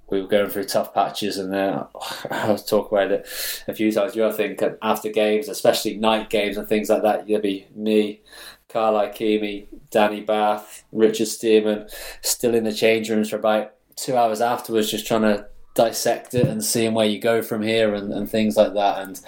we 0.09 0.21
were 0.21 0.27
going 0.27 0.49
through 0.49 0.65
tough 0.65 0.93
patches, 0.93 1.37
and 1.37 1.53
then 1.53 1.83
I 2.31 2.51
was 2.51 2.65
talking 2.65 2.97
about 2.97 3.11
it 3.11 3.27
a 3.67 3.73
few 3.73 3.91
times. 3.91 4.15
You, 4.15 4.25
I 4.25 4.31
think 4.31 4.61
after 4.81 5.09
games, 5.09 5.49
especially 5.49 5.97
night 5.97 6.29
games 6.29 6.57
and 6.57 6.67
things 6.67 6.89
like 6.89 7.01
that, 7.03 7.27
there'd 7.27 7.41
be 7.41 7.67
me. 7.75 8.21
Carl 8.69 8.95
Ikeme, 8.95 9.67
Danny 9.91 10.21
Batth, 10.21 10.83
Richard 10.91 11.27
Stearman, 11.27 11.89
still 12.21 12.53
in 12.53 12.65
the 12.65 12.73
change 12.73 13.09
rooms 13.09 13.29
for 13.29 13.37
about 13.37 13.73
two 13.95 14.15
hours 14.15 14.41
afterwards, 14.41 14.91
just 14.91 15.07
trying 15.07 15.21
to 15.21 15.47
dissect 15.73 16.33
it 16.33 16.47
and 16.47 16.63
seeing 16.63 16.93
where 16.93 17.05
you 17.05 17.19
go 17.19 17.41
from 17.41 17.61
here 17.61 17.93
and, 17.93 18.11
and 18.11 18.29
things 18.29 18.57
like 18.57 18.73
that. 18.73 18.99
And 18.99 19.19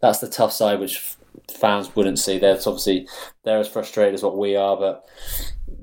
that's 0.00 0.18
the 0.18 0.28
tough 0.28 0.52
side, 0.52 0.80
which 0.80 1.16
fans 1.50 1.94
wouldn't 1.94 2.18
see. 2.18 2.38
They're 2.38 2.54
obviously 2.54 3.06
they're 3.44 3.58
as 3.58 3.68
frustrated 3.68 4.14
as 4.14 4.22
what 4.22 4.38
we 4.38 4.56
are, 4.56 4.76
but 4.76 5.06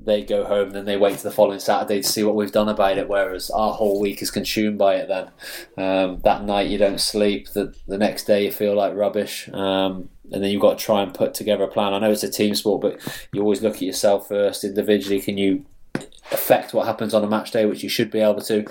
they 0.04 0.22
go 0.24 0.44
home 0.44 0.70
then 0.70 0.84
they 0.84 0.96
wait 0.96 1.18
to 1.18 1.22
the 1.22 1.30
following 1.30 1.58
Saturday 1.58 2.02
to 2.02 2.08
see 2.08 2.22
what 2.22 2.34
we've 2.34 2.52
done 2.52 2.68
about 2.68 2.98
it. 2.98 3.08
Whereas 3.08 3.50
our 3.50 3.72
whole 3.72 4.00
week 4.00 4.22
is 4.22 4.30
consumed 4.30 4.78
by 4.78 4.96
it. 4.96 5.08
Then 5.08 5.30
um, 5.76 6.20
that 6.20 6.44
night 6.44 6.68
you 6.68 6.78
don't 6.78 7.00
sleep. 7.00 7.48
The 7.50 7.74
the 7.86 7.98
next 7.98 8.24
day 8.24 8.44
you 8.44 8.52
feel 8.52 8.74
like 8.74 8.94
rubbish. 8.94 9.48
Um, 9.50 10.08
and 10.30 10.44
then 10.44 10.50
you've 10.50 10.60
got 10.60 10.78
to 10.78 10.84
try 10.84 11.02
and 11.02 11.14
put 11.14 11.32
together 11.32 11.64
a 11.64 11.68
plan. 11.68 11.94
I 11.94 11.98
know 11.98 12.10
it's 12.10 12.22
a 12.22 12.30
team 12.30 12.54
sport, 12.54 12.82
but 12.82 13.28
you 13.32 13.40
always 13.40 13.62
look 13.62 13.76
at 13.76 13.82
yourself 13.82 14.28
first 14.28 14.62
individually. 14.62 15.22
Can 15.22 15.38
you 15.38 15.64
affect 16.32 16.74
what 16.74 16.86
happens 16.86 17.14
on 17.14 17.24
a 17.24 17.26
match 17.26 17.50
day, 17.50 17.66
which 17.66 17.82
you 17.82 17.88
should 17.88 18.10
be 18.10 18.20
able 18.20 18.40
to. 18.42 18.64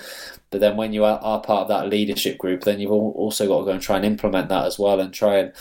But 0.50 0.62
then 0.62 0.78
when 0.78 0.94
you 0.94 1.04
are, 1.04 1.20
are 1.20 1.42
part 1.42 1.64
of 1.64 1.68
that 1.68 1.90
leadership 1.90 2.38
group, 2.38 2.64
then 2.64 2.80
you've 2.80 2.92
also 2.92 3.48
got 3.48 3.60
to 3.60 3.66
go 3.66 3.72
and 3.72 3.82
try 3.82 3.98
and 3.98 4.06
implement 4.06 4.50
that 4.50 4.66
as 4.66 4.80
well 4.80 5.00
and 5.00 5.14
try 5.14 5.38
and 5.38 5.52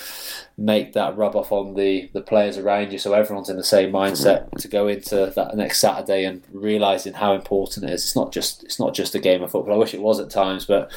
make 0.57 0.93
that 0.93 1.17
rub 1.17 1.35
off 1.35 1.51
on 1.51 1.75
the, 1.75 2.09
the 2.13 2.21
players 2.21 2.57
around 2.57 2.93
you 2.93 2.99
so 2.99 3.13
everyone's 3.13 3.51
in 3.51 3.57
the 3.57 3.65
same 3.65 3.93
mindset 3.93 4.51
to 4.53 4.69
go 4.69 4.87
into 4.87 5.33
that 5.35 5.57
next 5.57 5.81
Saturday 5.81 6.25
and 6.25 6.43
realizing 6.53 7.15
how 7.15 7.35
important 7.35 7.85
it 7.85 7.93
is. 7.93 8.05
It's 8.05 8.17
not 8.17 8.33
just 8.33 8.63
it's 8.63 8.79
not 8.79 8.95
just 8.95 9.15
a 9.15 9.19
game 9.19 9.43
of 9.43 9.51
football. 9.51 9.75
I 9.75 9.79
wish 9.79 9.95
it 9.95 10.01
was 10.01 10.21
at 10.21 10.31
times, 10.31 10.65
but 10.65 10.91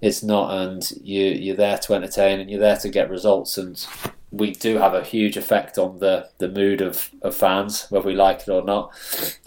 it's 0.00 0.22
not 0.22 0.56
and 0.62 0.88
you 1.02 1.24
you're 1.24 1.56
there 1.56 1.78
to 1.78 1.94
entertain 1.94 2.40
and 2.40 2.48
you're 2.48 2.60
there 2.60 2.78
to 2.78 2.88
get 2.88 3.10
results 3.10 3.58
and 3.58 3.84
we 4.30 4.52
do 4.52 4.78
have 4.78 4.94
a 4.94 5.02
huge 5.02 5.36
effect 5.36 5.78
on 5.78 5.98
the, 5.98 6.28
the 6.38 6.48
mood 6.48 6.80
of, 6.80 7.10
of 7.22 7.34
fans, 7.34 7.86
whether 7.90 8.06
we 8.06 8.14
like 8.14 8.40
it 8.40 8.48
or 8.48 8.62
not. 8.62 8.92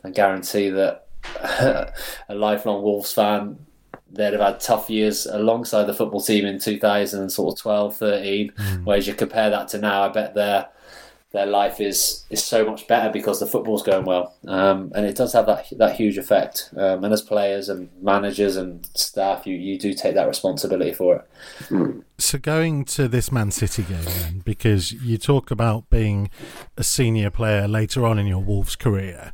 I 0.04 0.10
guarantee 0.10 0.70
that 0.70 1.08
a 2.30 2.36
lifelong 2.36 2.82
Wolves 2.82 3.12
fan, 3.12 3.66
they'd 4.12 4.34
have 4.34 4.42
had 4.42 4.60
tough 4.60 4.90
years 4.90 5.26
alongside 5.26 5.86
the 5.86 5.94
football 5.94 6.22
team 6.22 6.46
in 6.46 6.60
2012, 6.60 7.98
13. 7.98 8.52
Mm. 8.52 8.84
Whereas 8.84 9.08
you 9.08 9.14
compare 9.14 9.50
that 9.50 9.68
to 9.70 9.78
now, 9.78 10.04
I 10.04 10.10
bet 10.10 10.36
they're 10.36 10.68
their 11.32 11.46
life 11.46 11.80
is 11.80 12.26
is 12.32 12.44
so 12.44 12.66
much 12.66 12.88
better 12.88 13.12
because 13.12 13.40
the 13.40 13.46
football's 13.46 13.84
going 13.84 14.06
well, 14.06 14.36
um, 14.48 14.92
and 14.96 15.06
it 15.06 15.16
does 15.16 15.34
have 15.34 15.46
that 15.46 15.68
that 15.78 15.96
huge 15.96 16.18
effect. 16.18 16.72
Um, 16.76 17.04
and 17.04 17.14
as 17.14 17.22
players 17.22 17.70
and 17.70 17.90
managers 18.02 18.56
and 18.56 18.88
staff, 18.96 19.46
you 19.46 19.56
you 19.56 19.78
do 19.78 19.94
take 19.94 20.16
that 20.16 20.28
responsibility 20.28 20.92
for 20.92 21.24
it. 21.70 22.04
So 22.18 22.38
going 22.38 22.84
to 22.86 23.08
this 23.08 23.32
Man 23.32 23.52
City 23.52 23.84
game 23.84 24.04
then, 24.04 24.40
because 24.40 24.92
you 24.92 25.18
talk 25.18 25.52
about 25.52 25.90
being 25.90 26.30
a 26.76 26.84
senior 26.84 27.30
player 27.30 27.68
later 27.68 28.06
on 28.06 28.18
in 28.18 28.26
your 28.28 28.44
Wolves 28.44 28.76
career. 28.76 29.32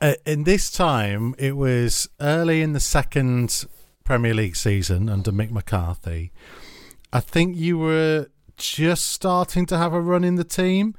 Uh, 0.00 0.14
in 0.26 0.42
this 0.42 0.70
time, 0.70 1.34
it 1.38 1.56
was 1.56 2.08
early 2.20 2.60
in 2.60 2.72
the 2.72 2.80
second 2.80 3.64
Premier 4.04 4.34
League 4.34 4.56
season 4.56 5.08
under 5.08 5.32
Mick 5.32 5.50
McCarthy. 5.50 6.32
I 7.12 7.20
think 7.20 7.56
you 7.56 7.78
were 7.78 8.28
just 8.56 9.08
starting 9.08 9.66
to 9.66 9.78
have 9.78 9.92
a 9.92 10.00
run 10.00 10.24
in 10.24 10.36
the 10.36 10.44
team, 10.44 10.94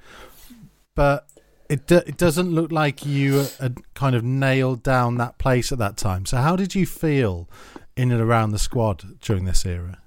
but 0.95 1.27
it 1.69 1.87
do, 1.87 1.97
it 2.05 2.17
doesn't 2.17 2.51
look 2.51 2.71
like 2.71 3.05
you 3.05 3.47
had 3.59 3.77
kind 3.95 4.15
of 4.15 4.23
nailed 4.23 4.83
down 4.83 5.17
that 5.17 5.37
place 5.37 5.71
at 5.71 5.79
that 5.79 5.97
time. 5.97 6.25
So 6.25 6.37
how 6.37 6.55
did 6.55 6.75
you 6.75 6.85
feel 6.85 7.49
in 7.95 8.11
and 8.11 8.21
around 8.21 8.51
the 8.51 8.59
squad 8.59 9.19
during 9.19 9.45
this 9.45 9.65
era? 9.65 10.02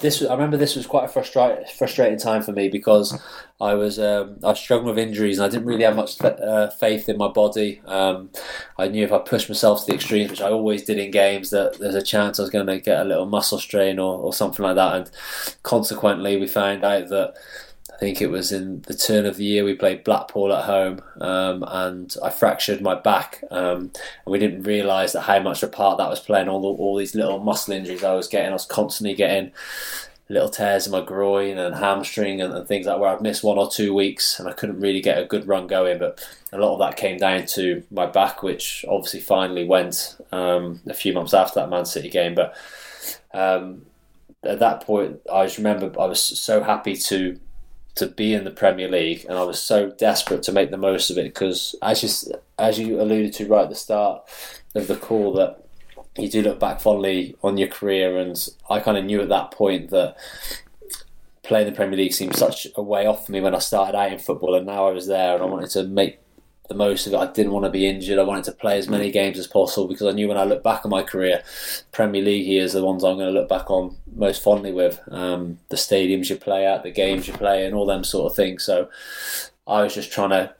This 0.00 0.22
I 0.22 0.32
remember 0.32 0.56
this 0.56 0.76
was 0.76 0.86
quite 0.86 1.04
a 1.04 1.08
frustrating 1.08 1.64
frustrating 1.76 2.18
time 2.18 2.42
for 2.42 2.52
me 2.52 2.68
because 2.68 3.20
I 3.60 3.74
was 3.74 3.98
um, 3.98 4.38
I 4.42 4.48
was 4.48 4.60
struggling 4.60 4.94
with 4.94 4.98
injuries 4.98 5.38
and 5.38 5.46
I 5.46 5.48
didn't 5.48 5.66
really 5.66 5.84
have 5.84 5.96
much 5.96 6.20
uh, 6.22 6.70
faith 6.70 7.08
in 7.08 7.18
my 7.18 7.28
body. 7.28 7.82
Um, 7.84 8.30
I 8.78 8.88
knew 8.88 9.04
if 9.04 9.12
I 9.12 9.18
pushed 9.18 9.48
myself 9.48 9.80
to 9.80 9.86
the 9.86 9.94
extremes, 9.94 10.30
which 10.30 10.40
I 10.40 10.50
always 10.50 10.84
did 10.84 10.98
in 10.98 11.10
games, 11.10 11.50
that 11.50 11.78
there's 11.78 11.94
a 11.94 12.02
chance 12.02 12.38
I 12.38 12.42
was 12.42 12.50
going 12.50 12.66
to 12.66 12.80
get 12.80 13.00
a 13.00 13.04
little 13.04 13.26
muscle 13.26 13.58
strain 13.58 13.98
or, 13.98 14.18
or 14.18 14.32
something 14.32 14.64
like 14.64 14.76
that. 14.76 14.94
And 14.94 15.10
consequently, 15.62 16.36
we 16.36 16.46
found 16.46 16.84
out 16.84 17.08
that 17.08 17.34
think 18.00 18.22
it 18.22 18.30
was 18.30 18.50
in 18.50 18.80
the 18.82 18.94
turn 18.94 19.26
of 19.26 19.36
the 19.36 19.44
year 19.44 19.62
we 19.62 19.74
played 19.74 20.04
Blackpool 20.04 20.52
at 20.54 20.64
home, 20.64 21.02
um, 21.20 21.62
and 21.68 22.16
I 22.24 22.30
fractured 22.30 22.80
my 22.80 22.94
back, 22.94 23.44
um, 23.50 23.92
and 24.24 24.26
we 24.26 24.38
didn't 24.38 24.62
realise 24.62 25.12
that 25.12 25.22
how 25.22 25.38
much 25.40 25.62
a 25.62 25.68
part 25.68 25.98
that 25.98 26.08
was 26.08 26.18
playing. 26.18 26.48
All 26.48 26.62
the, 26.62 26.82
all 26.82 26.96
these 26.96 27.14
little 27.14 27.38
muscle 27.38 27.74
injuries 27.74 28.02
I 28.02 28.14
was 28.14 28.26
getting, 28.26 28.50
I 28.50 28.54
was 28.54 28.64
constantly 28.64 29.14
getting 29.14 29.52
little 30.30 30.48
tears 30.48 30.86
in 30.86 30.92
my 30.92 31.00
groin 31.00 31.58
and 31.58 31.74
hamstring 31.74 32.40
and, 32.40 32.54
and 32.54 32.66
things 32.66 32.86
like 32.86 32.98
where 33.00 33.10
I'd 33.10 33.20
missed 33.20 33.42
one 33.42 33.58
or 33.58 33.68
two 33.68 33.92
weeks 33.92 34.38
and 34.38 34.48
I 34.48 34.52
couldn't 34.52 34.80
really 34.80 35.00
get 35.00 35.18
a 35.18 35.24
good 35.24 35.46
run 35.46 35.66
going. 35.66 35.98
But 35.98 36.24
a 36.52 36.58
lot 36.58 36.72
of 36.72 36.78
that 36.78 36.96
came 36.96 37.18
down 37.18 37.46
to 37.46 37.82
my 37.90 38.06
back, 38.06 38.42
which 38.42 38.84
obviously 38.88 39.20
finally 39.20 39.64
went 39.64 40.16
um, 40.30 40.80
a 40.86 40.94
few 40.94 41.12
months 41.12 41.34
after 41.34 41.58
that 41.60 41.68
Man 41.68 41.84
City 41.84 42.08
game. 42.08 42.36
But 42.36 42.56
um, 43.34 43.86
at 44.44 44.60
that 44.60 44.86
point, 44.86 45.20
I 45.30 45.46
just 45.46 45.58
remember 45.58 45.92
I 46.00 46.06
was 46.06 46.22
so 46.22 46.62
happy 46.62 46.94
to 46.94 47.38
to 48.00 48.06
be 48.06 48.34
in 48.34 48.44
the 48.44 48.50
Premier 48.50 48.88
League, 48.88 49.24
and 49.28 49.38
I 49.38 49.44
was 49.44 49.62
so 49.62 49.90
desperate 49.90 50.42
to 50.44 50.52
make 50.52 50.70
the 50.70 50.76
most 50.76 51.10
of 51.10 51.18
it 51.18 51.24
because, 51.24 51.74
as 51.80 52.02
you 52.02 52.34
as 52.58 52.78
you 52.78 53.00
alluded 53.00 53.32
to 53.34 53.46
right 53.46 53.62
at 53.62 53.68
the 53.68 53.74
start 53.74 54.22
of 54.74 54.86
the 54.88 54.96
call, 54.96 55.32
that 55.34 55.64
you 56.16 56.28
do 56.28 56.42
look 56.42 56.58
back 56.58 56.80
fondly 56.80 57.36
on 57.42 57.56
your 57.56 57.68
career, 57.68 58.18
and 58.18 58.48
I 58.68 58.80
kind 58.80 58.98
of 58.98 59.04
knew 59.04 59.20
at 59.20 59.28
that 59.28 59.52
point 59.52 59.90
that 59.90 60.16
playing 61.42 61.66
the 61.66 61.72
Premier 61.72 61.96
League 61.96 62.14
seemed 62.14 62.36
such 62.36 62.66
a 62.74 62.82
way 62.82 63.06
off 63.06 63.26
for 63.26 63.32
me 63.32 63.40
when 63.40 63.54
I 63.54 63.58
started 63.58 63.96
out 63.96 64.12
in 64.12 64.18
football, 64.18 64.54
and 64.54 64.66
now 64.66 64.88
I 64.88 64.92
was 64.92 65.06
there, 65.06 65.34
and 65.34 65.42
I 65.42 65.46
wanted 65.46 65.70
to 65.70 65.84
make 65.84 66.20
the 66.70 66.74
most 66.76 67.06
of 67.06 67.12
it. 67.12 67.18
I 67.18 67.26
didn't 67.26 67.52
want 67.52 67.64
to 67.64 67.70
be 67.70 67.86
injured. 67.86 68.18
I 68.18 68.22
wanted 68.22 68.44
to 68.44 68.52
play 68.52 68.78
as 68.78 68.88
many 68.88 69.10
games 69.10 69.38
as 69.40 69.48
possible 69.48 69.88
because 69.88 70.06
I 70.06 70.12
knew 70.12 70.28
when 70.28 70.38
I 70.38 70.44
look 70.44 70.62
back 70.62 70.84
on 70.84 70.90
my 70.90 71.02
career, 71.02 71.42
Premier 71.90 72.22
League 72.22 72.46
years 72.46 72.76
are 72.76 72.78
the 72.78 72.86
ones 72.86 73.02
I'm 73.02 73.16
going 73.16 73.26
to 73.26 73.38
look 73.38 73.48
back 73.48 73.68
on 73.70 73.96
most 74.14 74.40
fondly 74.40 74.72
with. 74.72 75.00
Um, 75.10 75.58
the 75.68 75.76
stadiums 75.76 76.30
you 76.30 76.36
play 76.36 76.64
at, 76.64 76.84
the 76.84 76.92
games 76.92 77.26
you 77.26 77.34
play, 77.34 77.66
and 77.66 77.74
all 77.74 77.86
them 77.86 78.04
sort 78.04 78.30
of 78.30 78.36
things. 78.36 78.62
So 78.62 78.88
I 79.66 79.82
was 79.82 79.92
just 79.92 80.12
trying 80.12 80.30
to 80.30 80.54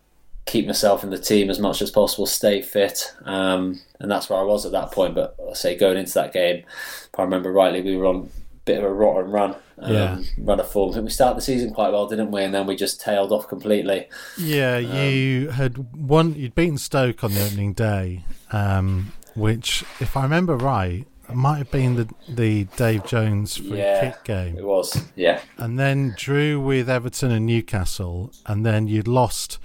keep 0.47 0.67
myself 0.67 1.05
in 1.05 1.11
the 1.11 1.19
team 1.19 1.49
as 1.49 1.61
much 1.61 1.81
as 1.81 1.93
possible, 1.93 2.26
stay 2.26 2.61
fit, 2.61 3.14
um, 3.25 3.81
and 4.00 4.11
that's 4.11 4.29
where 4.29 4.40
I 4.40 4.43
was 4.43 4.67
at 4.67 4.73
that 4.73 4.90
point. 4.90 5.14
But 5.14 5.37
I 5.49 5.55
say 5.55 5.79
going 5.79 5.97
into 5.97 6.14
that 6.14 6.33
game, 6.33 6.64
if 6.67 7.11
I 7.17 7.23
remember 7.23 7.52
rightly, 7.52 7.83
we 7.83 7.97
were 7.97 8.07
on 8.07 8.31
bit 8.64 8.79
of 8.79 8.85
a 8.85 8.93
rotten 8.93 9.31
run, 9.31 9.55
um, 9.79 9.93
yeah. 9.93 10.19
run 10.38 10.61
of 10.61 10.71
form. 10.71 10.93
Think 10.93 11.05
we 11.05 11.11
started 11.11 11.37
the 11.38 11.43
season 11.43 11.73
quite 11.73 11.93
well, 11.93 12.07
didn't 12.07 12.31
we? 12.31 12.43
And 12.43 12.52
then 12.55 12.67
we 12.67 12.76
just 12.76 13.00
tailed 13.00 13.33
off 13.33 13.49
completely. 13.49 14.09
Yeah, 14.38 14.76
um, 14.76 14.97
you 14.97 15.49
had 15.50 15.79
one. 15.97 16.35
You'd 16.35 16.55
beaten 16.55 16.79
Stoke 16.79 17.25
on 17.25 17.33
the 17.33 17.45
opening 17.45 17.73
day, 17.73 18.25
um, 18.52 19.12
which, 19.35 19.83
if 20.00 20.17
I 20.17 20.23
remember 20.23 20.57
right, 20.57 21.07
might 21.33 21.59
have 21.59 21.71
been 21.71 21.97
the 21.97 22.09
the 22.29 22.64
Dave 22.76 23.07
Jones 23.07 23.57
free 23.57 23.79
Yeah. 23.79 24.00
kick 24.11 24.25
game, 24.25 24.59
It 24.59 24.64
was, 24.64 25.00
yeah, 25.14 25.40
and 25.59 25.79
then 25.79 26.14
drew 26.17 26.61
with 26.61 26.90
Everton 26.90 27.31
and 27.31 27.47
Newcastle, 27.47 28.33
and 28.47 28.67
then 28.67 28.88
you'd 28.88 29.07
lost 29.09 29.59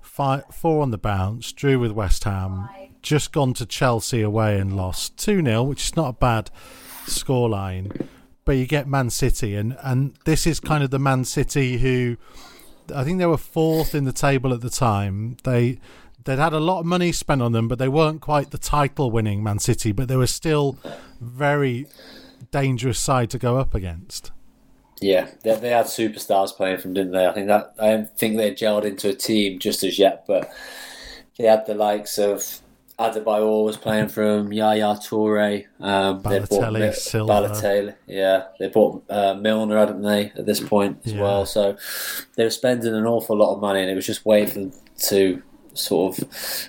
five, 0.00 0.44
four 0.52 0.82
on 0.82 0.90
the 0.90 0.98
bounce, 0.98 1.52
drew 1.52 1.78
with 1.78 1.92
West 1.92 2.24
Ham, 2.24 2.68
just 3.02 3.32
gone 3.32 3.54
to 3.54 3.64
Chelsea 3.66 4.20
away 4.20 4.58
and 4.58 4.76
lost 4.76 5.16
two 5.16 5.42
0 5.42 5.62
which 5.62 5.84
is 5.84 5.96
not 5.96 6.08
a 6.08 6.12
bad 6.12 6.50
scoreline. 7.06 8.06
But 8.44 8.56
you 8.56 8.66
get 8.66 8.88
Man 8.88 9.08
City, 9.10 9.54
and 9.54 9.76
and 9.82 10.14
this 10.24 10.46
is 10.46 10.58
kind 10.58 10.82
of 10.82 10.90
the 10.90 10.98
Man 10.98 11.24
City 11.24 11.78
who 11.78 12.16
I 12.94 13.04
think 13.04 13.18
they 13.18 13.26
were 13.26 13.36
fourth 13.36 13.94
in 13.94 14.04
the 14.04 14.12
table 14.12 14.52
at 14.52 14.60
the 14.60 14.70
time. 14.70 15.36
They 15.44 15.78
they'd 16.24 16.38
had 16.38 16.52
a 16.52 16.60
lot 16.60 16.80
of 16.80 16.86
money 16.86 17.12
spent 17.12 17.40
on 17.42 17.52
them, 17.52 17.68
but 17.68 17.78
they 17.78 17.88
weren't 17.88 18.20
quite 18.20 18.50
the 18.50 18.58
title-winning 18.58 19.42
Man 19.42 19.58
City. 19.58 19.92
But 19.92 20.08
they 20.08 20.16
were 20.16 20.26
still 20.26 20.76
very 21.20 21.86
dangerous 22.50 22.98
side 22.98 23.30
to 23.30 23.38
go 23.38 23.58
up 23.58 23.74
against. 23.74 24.32
yeah. 25.00 25.28
They, 25.42 25.54
they 25.56 25.70
had 25.70 25.86
superstars 25.86 26.50
playing 26.56 26.78
from, 26.78 26.94
didn't 26.94 27.12
they? 27.12 27.26
I 27.26 27.32
think 27.32 27.46
that 27.46 27.74
I 27.80 28.02
think 28.16 28.36
they 28.36 28.52
gelled 28.52 28.84
into 28.84 29.08
a 29.08 29.14
team 29.14 29.58
just 29.58 29.84
as 29.84 29.98
yet, 29.98 30.24
but 30.26 30.52
they 31.38 31.44
had 31.44 31.66
the 31.66 31.74
likes 31.74 32.18
of 32.18 32.60
Adebayor 32.98 33.64
was 33.64 33.76
playing 33.76 34.08
from 34.08 34.52
Yaya 34.52 34.94
Toure. 34.96 35.64
Um, 35.80 36.22
they 36.22 36.38
bought 36.40 36.48
Balotelli, 36.50 36.94
Silva. 36.94 37.32
Balotelli, 37.32 37.94
yeah. 38.06 38.44
They 38.58 38.68
bought 38.68 39.02
uh, 39.10 39.34
Milner, 39.34 39.78
hadn't 39.78 40.02
they, 40.02 40.26
at 40.36 40.46
this 40.46 40.60
point 40.60 40.98
as 41.04 41.12
Yeah. 41.12 41.22
well? 41.22 41.46
So 41.46 41.76
they 42.36 42.44
were 42.44 42.50
spending 42.50 42.94
an 42.94 43.06
awful 43.06 43.36
lot 43.36 43.54
of 43.54 43.60
money, 43.60 43.80
and 43.80 43.90
it 43.90 43.94
was 43.94 44.06
just 44.06 44.24
waiting 44.26 44.72
to 45.08 45.42
sort 45.74 46.18
of 46.18 46.28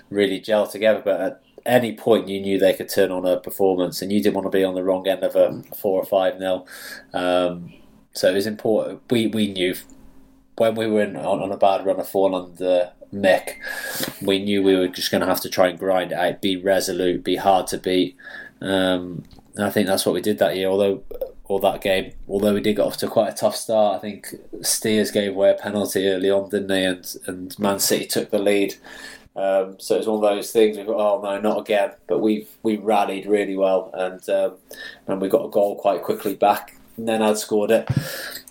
really 0.09 0.39
gel 0.39 0.65
together. 0.67 1.01
But 1.03 1.21
at 1.21 1.41
any 1.65 1.93
point, 1.95 2.27
you 2.29 2.39
knew 2.41 2.57
they 2.57 2.73
could 2.73 2.89
turn 2.89 3.11
on 3.11 3.25
a 3.25 3.39
performance, 3.39 4.01
and 4.01 4.11
you 4.11 4.21
didn't 4.21 4.35
want 4.35 4.45
to 4.45 4.57
be 4.57 4.63
on 4.63 4.75
the 4.75 4.83
wrong 4.83 5.07
end 5.07 5.23
of 5.23 5.35
a 5.35 5.61
four 5.75 6.01
or 6.01 6.05
five 6.05 6.39
nil. 6.39 6.65
Um, 7.13 7.73
so 8.13 8.29
it 8.29 8.33
was 8.33 8.47
important. 8.47 9.01
We 9.11 9.27
we 9.27 9.51
knew 9.51 9.75
when 10.57 10.75
we 10.75 10.87
were 10.87 11.01
in, 11.01 11.15
on, 11.15 11.41
on 11.41 11.51
a 11.51 11.57
bad 11.57 11.85
run 11.85 11.99
of 11.99 12.07
form 12.07 12.33
under 12.33 12.91
Mick, 13.13 13.55
we 14.21 14.39
knew 14.39 14.63
we 14.63 14.75
were 14.75 14.87
just 14.87 15.11
going 15.11 15.21
to 15.21 15.27
have 15.27 15.41
to 15.41 15.49
try 15.49 15.67
and 15.67 15.79
grind 15.79 16.11
it 16.11 16.17
out, 16.17 16.41
be 16.41 16.57
resolute, 16.57 17.23
be 17.23 17.35
hard 17.35 17.67
to 17.67 17.77
beat. 17.77 18.15
Um, 18.61 19.23
and 19.55 19.65
I 19.65 19.69
think 19.69 19.87
that's 19.87 20.05
what 20.05 20.15
we 20.15 20.21
did 20.21 20.39
that 20.39 20.55
year. 20.55 20.67
Although, 20.67 21.03
or 21.45 21.59
that 21.59 21.81
game, 21.81 22.13
although 22.27 22.53
we 22.53 22.61
did 22.61 22.77
get 22.77 22.85
off 22.85 22.97
to 22.97 23.07
quite 23.07 23.33
a 23.33 23.35
tough 23.35 23.55
start, 23.55 23.97
I 23.97 23.99
think 23.99 24.27
Steers 24.61 25.11
gave 25.11 25.33
away 25.33 25.51
a 25.51 25.55
penalty 25.55 26.07
early 26.07 26.29
on, 26.29 26.49
didn't 26.49 26.67
they? 26.67 26.85
And 26.85 27.15
and 27.27 27.59
Man 27.59 27.79
City 27.79 28.05
took 28.05 28.31
the 28.31 28.39
lead. 28.39 28.75
Um, 29.35 29.79
so 29.79 29.95
it 29.95 29.99
was 29.99 30.07
one 30.07 30.17
of 30.17 30.21
those 30.21 30.51
things. 30.51 30.77
We 30.77 30.83
thought, 30.83 31.19
oh 31.19 31.21
no, 31.21 31.39
not 31.39 31.59
again. 31.61 31.91
But 32.07 32.19
we 32.19 32.47
we 32.63 32.77
rallied 32.77 33.25
really 33.25 33.57
well, 33.57 33.91
and 33.93 34.27
um, 34.29 34.53
and 35.07 35.21
we 35.21 35.29
got 35.29 35.45
a 35.45 35.49
goal 35.49 35.75
quite 35.75 36.03
quickly 36.03 36.35
back. 36.35 36.75
And 36.97 37.07
then 37.07 37.23
I'd 37.23 37.39
scored 37.39 37.71
it, 37.71 37.89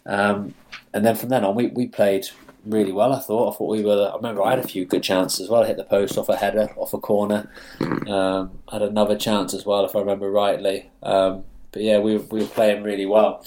um, 0.05 0.55
and 0.95 1.05
then 1.05 1.17
from 1.17 1.29
then 1.29 1.45
on, 1.45 1.55
we, 1.55 1.69
we 1.69 1.87
played 1.87 2.29
really 2.65 2.93
well. 2.93 3.13
I 3.13 3.21
thought. 3.21 3.55
I 3.55 3.57
thought 3.57 3.71
we 3.71 3.85
were. 3.85 4.11
I 4.13 4.17
remember 4.17 4.43
I 4.43 4.51
had 4.51 4.59
a 4.59 4.69
few 4.69 4.85
good 4.85 5.03
chances 5.03 5.41
as 5.41 5.49
well. 5.49 5.63
I 5.63 5.67
hit 5.67 5.77
the 5.77 5.85
post 5.85 6.19
off 6.19 6.29
a 6.29 6.37
header, 6.37 6.71
off 6.77 6.93
a 6.93 6.99
corner. 6.99 7.51
Um, 7.81 8.59
had 8.71 8.83
another 8.83 9.17
chance 9.17 9.55
as 9.55 9.65
well, 9.65 9.85
if 9.85 9.97
I 9.97 10.01
remember 10.01 10.31
rightly. 10.31 10.91
Um, 11.03 11.45
but 11.73 11.83
yeah, 11.83 11.99
we 11.99 12.19
we 12.19 12.41
were 12.41 12.47
playing 12.47 12.83
really 12.83 13.07
well 13.07 13.45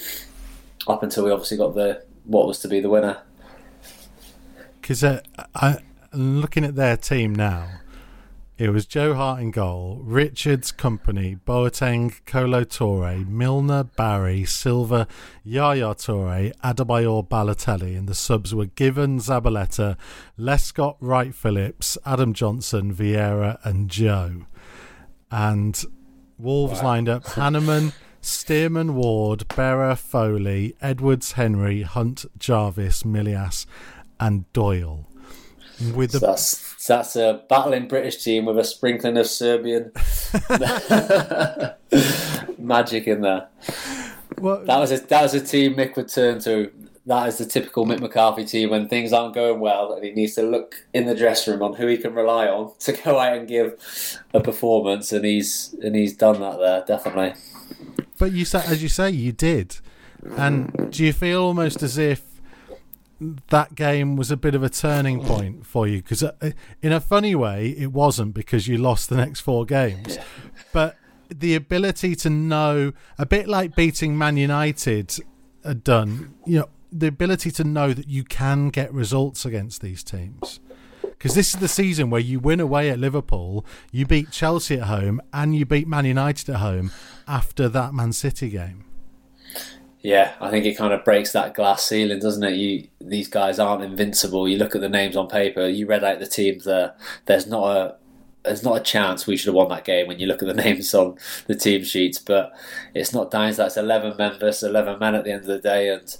up 0.87 1.03
until 1.03 1.25
we 1.25 1.31
obviously 1.31 1.57
got 1.57 1.75
the 1.75 2.03
what 2.25 2.47
was 2.47 2.59
to 2.59 2.67
be 2.67 2.79
the 2.79 2.89
winner. 2.89 3.21
Because 4.81 5.03
uh, 5.03 5.21
I, 5.55 5.77
looking 6.13 6.63
at 6.63 6.75
their 6.75 6.97
team 6.97 7.33
now, 7.33 7.67
it 8.57 8.69
was 8.69 8.85
Joe 8.85 9.13
Hart 9.15 9.41
in 9.41 9.51
goal, 9.51 9.99
Richards, 10.01 10.71
Kompany, 10.71 11.37
Boateng, 11.45 12.21
Kolo 12.25 12.63
Toure, 12.63 13.27
Milner, 13.27 13.83
Barry, 13.83 14.45
Silva, 14.45 15.07
Yaya 15.43 15.93
Toure, 15.93 16.53
Adebayor, 16.63 17.27
Balotelli, 17.27 17.97
and 17.97 18.07
the 18.07 18.15
subs 18.15 18.55
were 18.55 18.67
Given, 18.67 19.19
Zabaleta, 19.19 19.97
Lescott, 20.39 20.95
Wright 21.01 21.35
Phillips, 21.35 21.97
Adam 22.05 22.33
Johnson, 22.33 22.93
Vieira, 22.93 23.57
and 23.65 23.89
Joe. 23.89 24.45
And 25.29 25.83
Wolves 26.37 26.81
lined 26.81 27.09
up 27.09 27.25
Hahnemann, 27.35 27.91
Stearman, 28.21 28.93
Ward, 28.93 29.49
Berra, 29.49 29.97
Foley, 29.97 30.77
Edwards, 30.81 31.33
Henry, 31.33 31.81
Hunt, 31.81 32.25
Jarvis, 32.39 33.03
Milijas, 33.03 33.65
and 34.17 34.51
Doyle. 34.53 35.07
With 35.93 36.13
the 36.13 36.19
So 36.85 36.97
that's 36.97 37.15
a 37.15 37.41
battling 37.49 37.87
British 37.87 38.23
team 38.23 38.45
with 38.45 38.59
a 38.59 38.63
sprinkling 38.63 39.17
of 39.17 39.25
Serbian 39.25 39.91
magic 42.59 43.07
in 43.07 43.21
there. 43.21 43.47
what, 44.37 44.67
That 44.67 44.77
was 44.77 44.91
a 44.91 44.97
that 45.07 45.23
was 45.23 45.33
a 45.33 45.41
team 45.41 45.73
Mick 45.73 45.95
would 45.95 46.09
turn 46.09 46.39
to. 46.41 46.71
That 47.07 47.27
is 47.27 47.39
the 47.39 47.47
typical 47.47 47.87
Mick 47.87 48.01
McCarthy 48.01 48.45
team 48.45 48.69
when 48.69 48.87
things 48.87 49.13
aren't 49.13 49.33
going 49.33 49.59
well 49.59 49.93
and 49.93 50.05
he 50.05 50.11
needs 50.11 50.35
to 50.35 50.43
look 50.43 50.75
in 50.93 51.07
the 51.07 51.15
dressing 51.15 51.53
room 51.53 51.63
on 51.63 51.73
who 51.73 51.87
he 51.87 51.97
can 51.97 52.13
rely 52.13 52.47
on 52.47 52.71
to 52.81 52.91
go 52.91 53.17
out 53.17 53.35
and 53.35 53.47
give 53.47 53.83
a 54.35 54.39
performance, 54.39 55.11
and 55.11 55.25
he's 55.25 55.73
and 55.81 55.95
he's 55.95 56.15
done 56.15 56.39
that 56.39 56.59
there 56.59 56.83
definitely. 56.85 57.33
but 58.19 58.31
you 58.31 58.45
say, 58.45 58.61
as 58.63 58.83
you 58.83 58.89
say, 58.89 59.09
you 59.09 59.31
did. 59.31 59.77
And 60.37 60.91
do 60.91 61.03
you 61.03 61.13
feel 61.13 61.41
almost 61.41 61.81
as 61.81 61.97
if 61.97 62.21
that 63.19 63.75
game 63.75 64.15
was 64.15 64.31
a 64.31 64.37
bit 64.37 64.55
of 64.55 64.63
a 64.63 64.69
turning 64.69 65.23
point 65.23 65.65
for 65.65 65.87
you? 65.87 66.01
Because 66.01 66.23
uh, 66.23 66.33
uh, 66.41 66.51
in 66.81 66.91
a 66.91 66.99
funny 66.99 67.35
way, 67.35 67.69
it 67.69 67.91
wasn't 67.91 68.33
because 68.33 68.67
you 68.67 68.77
lost 68.77 69.09
the 69.09 69.17
next 69.17 69.41
four 69.41 69.65
games, 69.65 70.17
but 70.73 70.97
the 71.29 71.55
ability 71.55 72.15
to 72.15 72.29
know 72.29 72.91
a 73.17 73.25
bit 73.25 73.47
like 73.47 73.75
beating 73.75 74.17
Man 74.17 74.37
United 74.37 75.15
had 75.63 75.83
done, 75.83 76.35
you 76.45 76.59
know, 76.59 76.69
the 76.91 77.07
ability 77.07 77.51
to 77.51 77.63
know 77.63 77.93
that 77.93 78.07
you 78.07 78.23
can 78.23 78.69
get 78.69 78.93
results 78.93 79.45
against 79.45 79.81
these 79.81 80.03
teams. 80.03 80.59
Because 81.01 81.33
this 81.33 81.53
is 81.53 81.59
the 81.59 81.67
season 81.67 82.09
where 82.09 82.21
you 82.21 82.39
win 82.39 82.59
away 82.59 82.89
at 82.89 82.99
Liverpool, 82.99 83.65
you 83.91 84.05
beat 84.05 84.31
Chelsea 84.31 84.75
at 84.75 84.83
home, 84.83 85.21
and 85.33 85.55
you 85.55 85.65
beat 85.65 85.87
Man 85.87 86.05
United 86.05 86.49
at 86.49 86.57
home 86.57 86.91
after 87.27 87.67
that 87.69 87.93
Man 87.93 88.13
City 88.13 88.49
game. 88.49 88.85
Yeah, 90.05 90.35
I 90.39 90.51
think 90.51 90.67
it 90.67 90.77
kind 90.77 90.93
of 90.93 91.03
breaks 91.03 91.31
that 91.31 91.55
glass 91.55 91.83
ceiling, 91.83 92.19
doesn't 92.19 92.43
it? 92.43 92.53
You 92.53 92.87
these 93.01 93.27
guys 93.27 93.57
aren't 93.57 93.83
invincible. 93.83 94.47
You 94.47 94.59
look 94.59 94.75
at 94.75 94.81
the 94.81 94.87
names 94.87 95.15
on 95.17 95.27
paper. 95.27 95.67
You 95.67 95.87
read 95.87 96.03
out 96.03 96.19
the 96.19 96.27
teams 96.27 96.65
there. 96.65 96.93
There's 97.25 97.47
not 97.47 97.75
a 97.75 97.95
there's 98.43 98.61
not 98.61 98.77
a 98.77 98.83
chance 98.83 99.25
we 99.25 99.35
should 99.35 99.47
have 99.47 99.55
won 99.55 99.69
that 99.69 99.83
game 99.83 100.05
when 100.05 100.19
you 100.19 100.27
look 100.27 100.43
at 100.43 100.47
the 100.47 100.63
names 100.63 100.93
on 100.93 101.17
the 101.47 101.55
team 101.55 101.83
sheets. 101.83 102.19
But 102.19 102.53
it's 102.93 103.15
not 103.15 103.31
down 103.31 103.49
to 103.49 103.57
that. 103.57 103.65
It's 103.65 103.77
11 103.77 104.15
members, 104.15 104.61
11 104.61 104.99
men 104.99 105.15
at 105.15 105.23
the 105.23 105.31
end 105.31 105.41
of 105.41 105.47
the 105.47 105.57
day. 105.57 105.89
And 105.89 106.17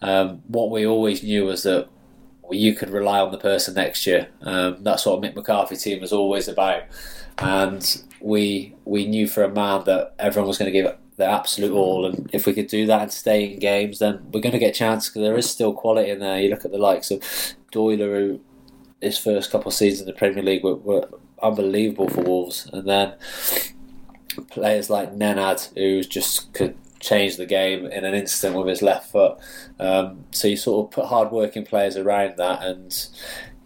um, 0.00 0.42
what 0.46 0.70
we 0.70 0.86
always 0.86 1.24
knew 1.24 1.46
was 1.46 1.64
that 1.64 1.88
you 2.52 2.72
could 2.72 2.90
rely 2.90 3.18
on 3.18 3.32
the 3.32 3.38
person 3.38 3.74
next 3.74 4.06
year. 4.06 4.28
Um, 4.42 4.84
that's 4.84 5.06
what 5.06 5.20
Mick 5.20 5.34
McCarthy 5.34 5.74
team 5.74 6.00
was 6.00 6.12
always 6.12 6.46
about. 6.46 6.84
And 7.38 8.04
we 8.20 8.76
we 8.84 9.08
knew 9.08 9.26
for 9.26 9.42
a 9.42 9.50
man 9.50 9.82
that 9.86 10.14
everyone 10.20 10.46
was 10.46 10.56
going 10.56 10.72
to 10.72 10.80
give 10.80 10.96
their 11.16 11.30
absolute 11.30 11.72
all. 11.72 12.06
And 12.06 12.28
if 12.32 12.46
we 12.46 12.52
could 12.52 12.66
do 12.66 12.86
that 12.86 13.02
and 13.02 13.12
stay 13.12 13.52
in 13.52 13.58
games, 13.58 13.98
then 13.98 14.26
we're 14.32 14.40
going 14.40 14.52
to 14.52 14.58
get 14.58 14.74
a 14.74 14.78
chance 14.78 15.08
because 15.08 15.22
there 15.22 15.36
is 15.36 15.48
still 15.48 15.72
quality 15.72 16.10
in 16.10 16.18
there. 16.18 16.40
You 16.40 16.50
look 16.50 16.64
at 16.64 16.72
the 16.72 16.78
likes 16.78 17.10
of 17.10 17.20
Doyler, 17.72 18.16
who 18.16 18.40
his 19.00 19.18
first 19.18 19.50
couple 19.50 19.68
of 19.68 19.74
seasons 19.74 20.00
in 20.00 20.06
the 20.06 20.18
Premier 20.18 20.42
League 20.42 20.64
were, 20.64 20.76
were 20.76 21.08
unbelievable 21.42 22.08
for 22.08 22.22
Wolves, 22.22 22.68
and 22.72 22.88
then 22.88 23.14
players 24.50 24.88
like 24.90 25.14
Nenad, 25.14 25.72
who 25.74 26.02
just 26.02 26.52
could 26.54 26.76
change 27.00 27.36
the 27.36 27.44
game 27.44 27.84
in 27.86 28.04
an 28.04 28.14
instant 28.14 28.56
with 28.56 28.66
his 28.66 28.80
left 28.80 29.12
foot. 29.12 29.36
Um, 29.78 30.24
so 30.30 30.48
you 30.48 30.56
sort 30.56 30.86
of 30.86 30.90
put 30.90 31.06
hard-working 31.06 31.66
players 31.66 31.96
around 31.96 32.38
that, 32.38 32.62
and 32.62 33.08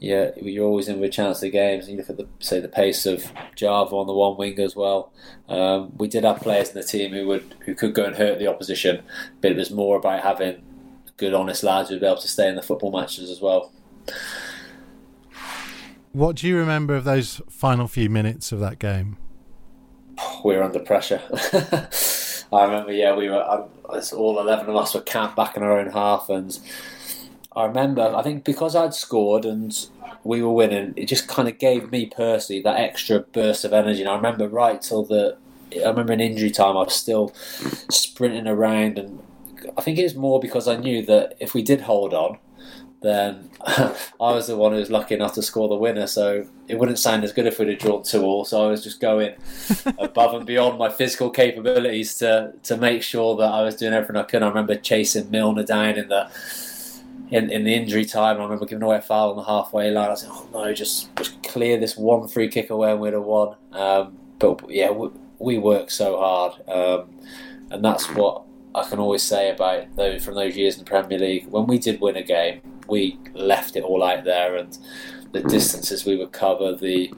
yeah, 0.01 0.31
you're 0.37 0.67
always 0.67 0.89
in 0.89 1.01
with 1.01 1.11
a 1.11 1.13
chance 1.13 1.43
of 1.43 1.51
games. 1.51 1.89
You 1.89 1.97
look 1.97 2.11
at 2.11 2.17
the 2.17 2.29
say 2.39 2.61
the 2.61 2.69
pace 2.69 3.05
of 3.05 3.33
Java 3.57 3.97
on 3.97 4.07
the 4.07 4.13
one 4.13 4.37
wing 4.37 4.59
as 4.61 4.77
well. 4.77 5.13
Um, 5.49 5.93
we 5.97 6.07
did 6.07 6.25
have 6.25 6.41
players 6.41 6.69
in 6.69 6.75
the 6.75 6.85
team 6.85 7.13
who 7.13 7.27
would 7.27 7.55
who 7.61 7.75
could 7.75 7.95
go 7.95 8.05
and 8.05 8.17
hurt 8.17 8.39
the 8.39 8.47
opposition, 8.47 9.03
but 9.41 9.51
it 9.51 9.57
was 9.57 9.71
more 9.71 9.97
about 9.97 10.23
having 10.23 10.63
good, 11.17 11.35
honest 11.35 11.65
lads 11.65 11.89
who'd 11.89 12.01
be 12.01 12.07
able 12.07 12.17
to 12.19 12.29
stay 12.29 12.49
in 12.49 12.55
the 12.55 12.63
football 12.63 12.93
matches 12.93 13.29
as 13.29 13.41
well. 13.41 13.73
What 16.13 16.37
do 16.37 16.47
you 16.49 16.57
remember 16.57 16.95
of 16.95 17.05
those 17.05 17.43
final 17.49 17.89
few 17.89 18.09
minutes 18.09 18.53
of 18.53 18.61
that 18.61 18.79
game? 18.79 19.17
we 20.45 20.55
were 20.55 20.63
under 20.63 20.79
pressure. 20.79 21.21
I 22.53 22.65
remember, 22.65 22.93
yeah, 22.93 23.15
we 23.15 23.29
were. 23.29 23.43
Um, 23.43 23.65
it's 23.93 24.13
all 24.13 24.39
eleven 24.39 24.71
of 24.71 24.77
us 24.77 24.95
were 24.95 25.01
camped 25.01 25.35
back 25.35 25.57
in 25.57 25.63
our 25.63 25.77
own 25.77 25.91
half, 25.91 26.29
and 26.29 26.57
I 27.55 27.65
remember. 27.65 28.15
I 28.15 28.23
think 28.23 28.45
because 28.45 28.77
I'd 28.77 28.95
scored 28.95 29.45
and 29.45 29.75
we 30.25 30.43
were 30.43 30.53
winning, 30.53 30.95
it 30.97 31.07
just 31.07 31.29
kind 31.29 31.49
of 31.49 31.59
gave 31.59 31.91
me 31.91 32.07
personally 32.07 32.63
that 32.63 32.79
extra 32.79 33.21
burst 33.21 33.65
of 33.65 33.73
energy. 33.73 34.01
And 34.01 34.11
I 34.11 34.17
remember 34.17 34.49
right 34.49 34.81
till 34.81 35.05
the. 35.05 35.37
I 35.75 35.89
remember 35.89 36.15
in 36.15 36.21
injury 36.21 36.51
time, 36.51 36.77
I 36.77 36.85
was 36.85 36.95
still 36.95 37.33
sprinting 37.91 38.47
around, 38.47 38.99
and 38.99 39.23
I 39.77 39.83
think 39.83 39.99
it 39.99 40.05
was 40.05 40.15
more 40.15 40.41
because 40.41 40.67
I 40.67 40.77
knew 40.77 41.05
that 41.07 41.37
if 41.41 41.53
we 41.53 41.63
did 41.63 41.83
hold 41.83 42.15
on, 42.15 42.39
then 43.01 43.51
I 43.67 43.95
was 44.19 44.47
the 44.47 44.57
one 44.57 44.73
who 44.73 44.79
was 44.79 44.91
lucky 44.91 45.15
enough 45.15 45.35
to 45.35 45.43
score 45.43 45.69
the 45.69 45.75
winner. 45.77 46.07
So 46.07 46.47
it 46.69 46.79
wouldn't 46.79 46.99
sound 46.99 47.25
as 47.25 47.33
good 47.33 47.47
if 47.47 47.59
we'd 47.59 47.69
have 47.69 47.79
drawn 47.79 48.03
two 48.03 48.23
all. 48.23 48.45
So 48.45 48.65
I 48.65 48.71
was 48.71 48.83
just 48.83 49.01
going 49.01 49.35
above 49.99 50.35
and 50.35 50.47
beyond 50.47 50.79
my 50.79 50.91
physical 50.91 51.31
capabilities 51.31 52.17
to 52.19 52.53
to 52.65 52.77
make 52.77 53.03
sure 53.03 53.37
that 53.37 53.51
I 53.51 53.63
was 53.63 53.77
doing 53.77 53.93
everything 53.93 54.17
I 54.17 54.25
could. 54.25 54.43
I 54.43 54.49
remember 54.49 54.77
chasing 54.77 55.31
Milner 55.31 55.65
down 55.65 55.97
in 55.97 56.09
the 56.09 56.31
in, 57.31 57.51
in 57.51 57.65
the 57.65 57.75
injury 57.75 58.05
time. 58.05 58.39
I 58.39 58.43
remember 58.43 58.67
giving 58.67 58.83
away 58.83 58.97
a 58.97 59.03
foul 59.03 59.31
on 59.31 59.37
the 59.37 59.45
halfway 59.45 59.91
line. 59.91 60.11
I 60.11 60.15
said, 60.15 60.31
"Oh 60.33 60.49
no, 60.53 60.73
just 60.73 61.15
just 61.17 61.43
clear 61.43 61.79
this 61.79 61.97
one 61.97 62.29
free 62.29 62.49
kick 62.49 62.71
away 62.71 62.93
and 62.93 63.01
we'd 63.01 63.13
have 63.13 63.23
won." 63.23 63.57
Um, 63.73 64.19
but 64.39 64.71
yeah, 64.71 64.91
we, 64.91 65.11
we 65.39 65.59
work 65.59 65.91
so 65.91 66.19
hard, 66.19 66.55
um, 66.69 67.11
and 67.71 67.85
that's 67.85 68.09
what 68.11 68.43
I 68.75 68.89
can 68.89 68.99
always 68.99 69.23
say 69.23 69.51
about 69.51 69.95
those 69.97 70.25
from 70.25 70.35
those 70.35 70.57
years 70.57 70.79
in 70.79 70.85
the 70.85 70.89
Premier 70.89 71.19
League. 71.19 71.47
When 71.49 71.67
we 71.67 71.79
did 71.79 72.01
win 72.01 72.17
a 72.17 72.23
game, 72.23 72.61
we 72.89 73.19
left 73.35 73.77
it 73.77 73.83
all 73.83 74.03
out 74.03 74.25
there, 74.25 74.57
and 74.57 74.77
the 75.33 75.43
distances 75.43 76.05
we 76.05 76.17
would 76.17 76.33
cover, 76.33 76.75
the 76.75 77.13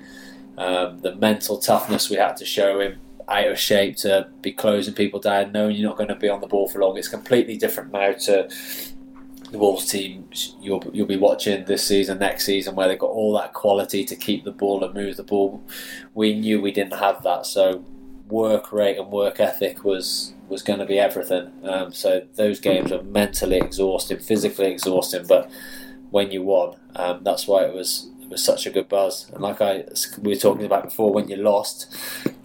um, 0.59 1.01
the 1.01 1.14
mental 1.16 1.59
toughness 1.59 2.11
we 2.11 2.16
had 2.16 2.37
to 2.37 2.44
show 2.44 2.81
him 2.81 3.01
out 3.29 3.46
of 3.46 3.59
shape 3.59 3.96
to 3.96 4.29
be 4.42 4.53
closing 4.53 4.92
people 4.92 5.20
down, 5.20 5.53
knowing 5.53 5.77
you're 5.77 5.88
not 5.88 5.96
going 5.96 6.09
to 6.09 6.16
be 6.16 6.29
on 6.29 6.40
the 6.40 6.46
ball 6.46 6.68
for 6.68 6.81
long. 6.81 6.99
It's 6.99 7.09
completely 7.09 7.57
different 7.57 7.92
now 7.92 8.12
to 8.12 8.49
the 9.50 9.58
Wolves 9.58 9.90
team 9.90 10.28
you'll 10.60 10.84
you'll 10.92 11.06
be 11.06 11.16
watching 11.16 11.64
this 11.64 11.86
season, 11.86 12.18
next 12.18 12.44
season, 12.44 12.74
where 12.76 12.88
they've 12.88 12.98
got 12.98 13.10
all 13.10 13.36
that 13.38 13.52
quality 13.52 14.04
to 14.04 14.16
keep 14.16 14.44
the 14.44 14.52
ball 14.52 14.84
and 14.84 14.94
move 14.94 15.16
the 15.16 15.24
ball. 15.24 15.62
We 16.14 16.34
knew 16.34 16.60
we 16.60 16.72
didn't 16.72 16.98
have 16.98 17.22
that, 17.24 17.46
so 17.46 17.84
work 18.28 18.72
rate 18.72 18.96
and 18.96 19.10
work 19.10 19.40
ethic 19.40 19.84
was 19.84 20.34
was 20.48 20.62
going 20.62 20.78
to 20.78 20.86
be 20.86 20.98
everything. 20.98 21.52
Um, 21.64 21.92
so 21.92 22.26
those 22.34 22.60
games 22.60 22.92
are 22.92 23.02
mentally 23.02 23.58
exhausting, 23.58 24.18
physically 24.18 24.66
exhausting, 24.66 25.26
but 25.26 25.50
when 26.10 26.30
you 26.30 26.42
won, 26.42 26.76
um, 26.96 27.22
that's 27.22 27.46
why 27.46 27.64
it 27.64 27.74
was 27.74 28.08
it 28.20 28.28
was 28.28 28.44
such 28.44 28.66
a 28.66 28.70
good 28.70 28.88
buzz. 28.88 29.28
And 29.30 29.42
like 29.42 29.60
I 29.60 29.84
we 30.20 30.32
were 30.32 30.40
talking 30.40 30.66
about 30.66 30.84
before, 30.84 31.12
when 31.12 31.28
you 31.28 31.36
lost 31.36 31.94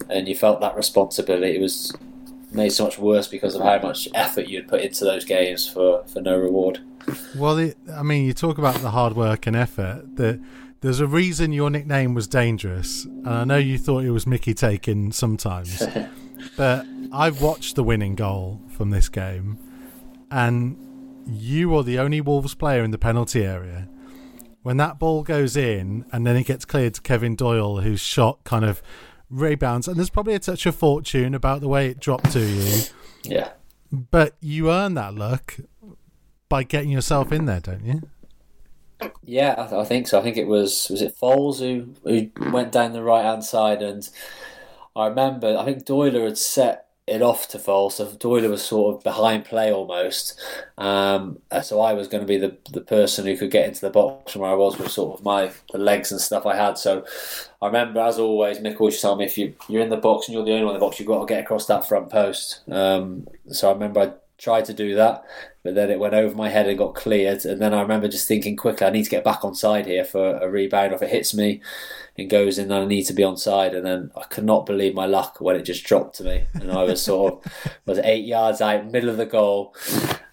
and 0.09 0.27
you 0.27 0.35
felt 0.35 0.61
that 0.61 0.75
responsibility, 0.75 1.55
it 1.55 1.61
was 1.61 1.93
made 2.51 2.69
so 2.69 2.85
much 2.85 2.97
worse 2.97 3.27
because 3.27 3.55
of 3.55 3.61
how 3.61 3.79
much 3.79 4.07
effort 4.13 4.47
you'd 4.47 4.67
put 4.67 4.81
into 4.81 5.03
those 5.03 5.25
games 5.25 5.67
for, 5.67 6.03
for 6.05 6.21
no 6.21 6.37
reward. 6.37 6.79
Well, 7.35 7.55
the, 7.55 7.75
I 7.93 8.03
mean, 8.03 8.25
you 8.25 8.33
talk 8.33 8.57
about 8.57 8.75
the 8.75 8.91
hard 8.91 9.15
work 9.15 9.45
and 9.47 9.55
effort. 9.55 10.15
That 10.15 10.41
there's 10.81 10.99
a 10.99 11.07
reason 11.07 11.51
your 11.51 11.69
nickname 11.69 12.13
was 12.13 12.27
dangerous, 12.27 13.05
and 13.05 13.29
I 13.29 13.43
know 13.43 13.57
you 13.57 13.77
thought 13.77 14.03
it 14.03 14.11
was 14.11 14.25
Mickey 14.25 14.53
taken 14.53 15.11
sometimes, 15.11 15.83
but 16.57 16.85
I've 17.11 17.41
watched 17.41 17.75
the 17.75 17.83
winning 17.83 18.15
goal 18.15 18.61
from 18.69 18.89
this 18.89 19.09
game, 19.09 19.57
and 20.31 20.77
you 21.27 21.75
are 21.75 21.83
the 21.83 21.99
only 21.99 22.21
Wolves 22.21 22.55
player 22.55 22.83
in 22.83 22.91
the 22.91 22.97
penalty 22.97 23.43
area. 23.43 23.87
When 24.63 24.77
that 24.77 24.97
ball 24.97 25.23
goes 25.23 25.55
in, 25.55 26.05
and 26.11 26.25
then 26.25 26.35
it 26.35 26.45
gets 26.45 26.65
cleared 26.65 26.95
to 26.95 27.01
Kevin 27.01 27.35
Doyle, 27.35 27.81
whose 27.81 28.01
shot 28.01 28.43
kind 28.43 28.65
of 28.65 28.81
rebounds, 29.29 29.87
and 29.87 29.97
there's 29.97 30.09
probably 30.09 30.33
a 30.33 30.39
touch 30.39 30.65
of 30.65 30.75
fortune 30.75 31.33
about 31.33 31.61
the 31.61 31.67
way 31.67 31.89
it 31.89 31.99
dropped 31.99 32.31
to 32.31 32.39
you. 32.39 32.83
Yeah. 33.23 33.49
But 33.91 34.35
you 34.39 34.71
earn 34.71 34.93
that 34.95 35.15
luck 35.15 35.55
by 36.49 36.63
getting 36.63 36.89
yourself 36.89 37.31
in 37.31 37.45
there, 37.45 37.59
don't 37.59 37.85
you? 37.85 38.01
Yeah, 39.23 39.55
I, 39.57 39.67
th- 39.67 39.73
I 39.73 39.83
think 39.83 40.07
so. 40.07 40.19
I 40.19 40.23
think 40.23 40.37
it 40.37 40.47
was 40.47 40.87
was 40.89 41.01
it 41.01 41.15
Foles 41.17 41.59
who 41.59 41.93
who 42.03 42.51
went 42.51 42.71
down 42.71 42.93
the 42.93 43.03
right 43.03 43.23
hand 43.23 43.43
side, 43.43 43.81
and 43.81 44.07
I 44.95 45.07
remember 45.07 45.57
I 45.57 45.65
think 45.65 45.85
Doyle 45.85 46.23
had 46.23 46.37
set 46.37 46.84
it 47.07 47.21
off 47.21 47.47
to 47.49 47.59
Foles, 47.59 47.93
so 47.93 48.11
Doyle 48.13 48.49
was 48.49 48.63
sort 48.63 48.95
of 48.95 49.03
behind 49.03 49.45
play 49.45 49.71
almost. 49.71 50.39
Um, 50.77 51.39
so 51.63 51.79
I 51.79 51.93
was 51.93 52.07
going 52.07 52.21
to 52.21 52.27
be 52.27 52.37
the 52.37 52.57
the 52.71 52.81
person 52.81 53.25
who 53.25 53.37
could 53.37 53.51
get 53.51 53.67
into 53.67 53.81
the 53.81 53.91
box 53.91 54.33
from 54.33 54.41
where 54.41 54.51
I 54.51 54.55
was 54.55 54.79
with 54.79 54.91
sort 54.91 55.19
of 55.19 55.23
my 55.23 55.51
the 55.71 55.77
legs 55.77 56.11
and 56.11 56.19
stuff 56.19 56.47
I 56.47 56.55
had. 56.55 56.77
So 56.79 57.05
I 57.61 57.67
remember, 57.67 57.99
as 57.99 58.17
always, 58.17 58.57
Mick 58.57 58.79
always 58.79 58.99
told 58.99 59.19
me 59.19 59.25
if 59.25 59.37
you 59.37 59.53
you're 59.69 59.83
in 59.83 59.89
the 59.89 59.97
box 59.97 60.27
and 60.27 60.35
you're 60.35 60.45
the 60.45 60.53
only 60.53 60.65
one 60.65 60.73
in 60.73 60.79
the 60.79 60.85
box, 60.85 60.99
you've 60.99 61.07
got 61.07 61.19
to 61.19 61.31
get 61.31 61.43
across 61.43 61.67
that 61.67 61.87
front 61.87 62.09
post. 62.09 62.61
Um, 62.69 63.27
so 63.51 63.69
I 63.69 63.73
remember 63.73 63.99
I 63.99 64.13
tried 64.39 64.65
to 64.65 64.73
do 64.73 64.95
that, 64.95 65.23
but 65.65 65.73
then 65.73 65.89
it 65.89 65.97
went 65.99 66.13
over 66.13 66.35
my 66.35 66.47
head 66.47 66.67
and 66.67 66.77
got 66.77 66.93
cleared. 66.93 67.43
And 67.43 67.59
then 67.59 67.73
I 67.73 67.81
remember 67.81 68.07
just 68.07 68.27
thinking 68.27 68.55
quickly, 68.55 68.85
I 68.85 68.91
need 68.91 69.03
to 69.03 69.09
get 69.09 69.23
back 69.23 69.43
on 69.43 69.55
side 69.55 69.87
here 69.87 70.05
for 70.05 70.37
a 70.37 70.47
rebound. 70.47 70.93
If 70.93 71.01
it 71.01 71.09
hits 71.09 71.33
me 71.33 71.59
and 72.15 72.29
goes 72.29 72.59
in, 72.59 72.67
then 72.67 72.83
I 72.83 72.85
need 72.85 73.05
to 73.05 73.13
be 73.13 73.23
on 73.23 73.35
side. 73.35 73.73
And 73.73 73.83
then 73.83 74.11
I 74.15 74.25
could 74.25 74.43
not 74.45 74.67
believe 74.67 74.93
my 74.93 75.07
luck 75.07 75.41
when 75.41 75.55
it 75.55 75.63
just 75.63 75.83
dropped 75.83 76.17
to 76.17 76.23
me, 76.23 76.43
and 76.53 76.71
I 76.71 76.83
was 76.83 77.01
sort 77.01 77.43
of 77.43 77.51
was 77.87 77.97
eight 77.97 78.25
yards 78.25 78.61
out, 78.61 78.91
middle 78.91 79.09
of 79.09 79.17
the 79.17 79.25
goal, 79.25 79.75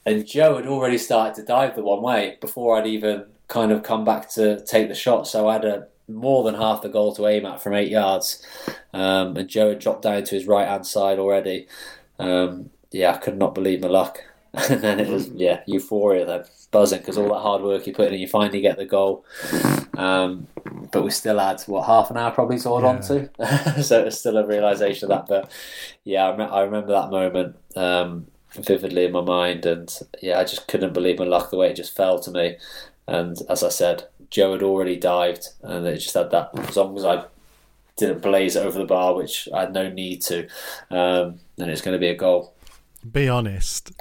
and 0.04 0.26
Joe 0.26 0.56
had 0.56 0.66
already 0.66 0.98
started 0.98 1.34
to 1.36 1.46
dive 1.46 1.76
the 1.76 1.82
one 1.82 2.02
way 2.02 2.36
before 2.42 2.76
I'd 2.76 2.86
even 2.86 3.24
kind 3.48 3.72
of 3.72 3.82
come 3.82 4.04
back 4.04 4.28
to 4.32 4.62
take 4.66 4.88
the 4.88 4.94
shot. 4.94 5.26
So 5.26 5.48
I 5.48 5.54
had 5.54 5.64
a 5.64 5.86
more 6.08 6.44
than 6.44 6.56
half 6.56 6.82
the 6.82 6.90
goal 6.90 7.14
to 7.14 7.26
aim 7.26 7.46
at 7.46 7.62
from 7.62 7.72
eight 7.72 7.90
yards, 7.90 8.46
um, 8.92 9.34
and 9.38 9.48
Joe 9.48 9.70
had 9.70 9.78
dropped 9.78 10.02
down 10.02 10.24
to 10.24 10.34
his 10.34 10.46
right 10.46 10.68
hand 10.68 10.86
side 10.86 11.18
already. 11.18 11.68
Um, 12.18 12.68
yeah, 12.90 13.14
I 13.14 13.16
could 13.16 13.38
not 13.38 13.54
believe 13.54 13.80
my 13.80 13.88
luck. 13.88 14.22
And 14.54 14.82
then 14.82 15.00
it 15.00 15.08
was 15.08 15.28
yeah 15.34 15.62
euphoria 15.66 16.26
then 16.26 16.44
buzzing 16.72 16.98
because 16.98 17.16
all 17.16 17.28
that 17.28 17.40
hard 17.40 17.62
work 17.62 17.86
you 17.86 17.92
put 17.92 18.08
in, 18.08 18.14
and 18.14 18.20
you 18.20 18.26
finally 18.26 18.60
get 18.60 18.76
the 18.76 18.84
goal. 18.84 19.24
Um, 19.96 20.48
but 20.90 21.04
we 21.04 21.10
still 21.10 21.38
had 21.38 21.60
what 21.62 21.86
half 21.86 22.10
an 22.10 22.16
hour 22.16 22.32
probably 22.32 22.58
to 22.58 22.68
hold 22.68 22.84
on 22.84 23.00
to, 23.02 23.30
so 23.82 24.04
it's 24.04 24.18
still 24.18 24.38
a 24.38 24.46
realization 24.46 25.10
of 25.10 25.16
that. 25.16 25.28
But 25.28 25.52
yeah, 26.04 26.28
I, 26.28 26.36
rem- 26.36 26.52
I 26.52 26.60
remember 26.62 26.92
that 26.92 27.10
moment 27.10 27.56
um, 27.76 28.26
vividly 28.52 29.04
in 29.04 29.12
my 29.12 29.20
mind, 29.20 29.64
and 29.66 29.96
yeah, 30.20 30.38
I 30.38 30.44
just 30.44 30.66
couldn't 30.66 30.94
believe 30.94 31.18
my 31.18 31.24
luck 31.24 31.50
the 31.50 31.56
way 31.56 31.70
it 31.70 31.76
just 31.76 31.96
fell 31.96 32.18
to 32.20 32.30
me. 32.30 32.56
And 33.06 33.36
as 33.48 33.62
I 33.62 33.68
said, 33.68 34.08
Joe 34.30 34.52
had 34.52 34.62
already 34.62 34.96
dived, 34.96 35.48
and 35.62 35.86
it 35.86 35.98
just 35.98 36.14
had 36.14 36.30
that. 36.30 36.50
As 36.58 36.76
long 36.76 36.96
as 36.96 37.04
I 37.04 37.24
didn't 37.96 38.22
blaze 38.22 38.56
it 38.56 38.64
over 38.64 38.78
the 38.78 38.86
bar, 38.86 39.14
which 39.14 39.48
I 39.52 39.60
had 39.60 39.74
no 39.74 39.90
need 39.90 40.22
to, 40.22 40.48
um, 40.90 41.40
then 41.56 41.68
it's 41.68 41.82
going 41.82 41.94
to 41.94 42.00
be 42.00 42.08
a 42.08 42.16
goal 42.16 42.54
be 43.10 43.28
honest. 43.28 43.92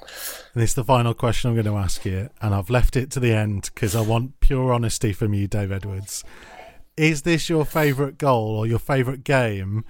And 0.54 0.64
it's 0.64 0.74
the 0.74 0.84
final 0.84 1.14
question 1.14 1.50
I'm 1.50 1.56
going 1.56 1.66
to 1.66 1.78
ask 1.78 2.06
you, 2.06 2.30
and 2.42 2.54
I've 2.54 2.70
left 2.70 2.96
it 2.96 3.12
to 3.12 3.20
the 3.20 3.34
end 3.34 3.70
because 3.74 3.96
I 3.96 4.02
want 4.02 4.40
pure 4.40 4.74
honesty 4.74 5.14
from 5.14 5.34
you, 5.34 5.48
Dave 5.48 5.72
Edwards. 5.72 6.24
Is 6.98 7.22
this 7.22 7.50
your 7.50 7.66
favourite 7.66 8.18
goal 8.18 8.56
or 8.56 8.68
your 8.68 8.80
favourite 8.80 9.24
game 9.24 9.86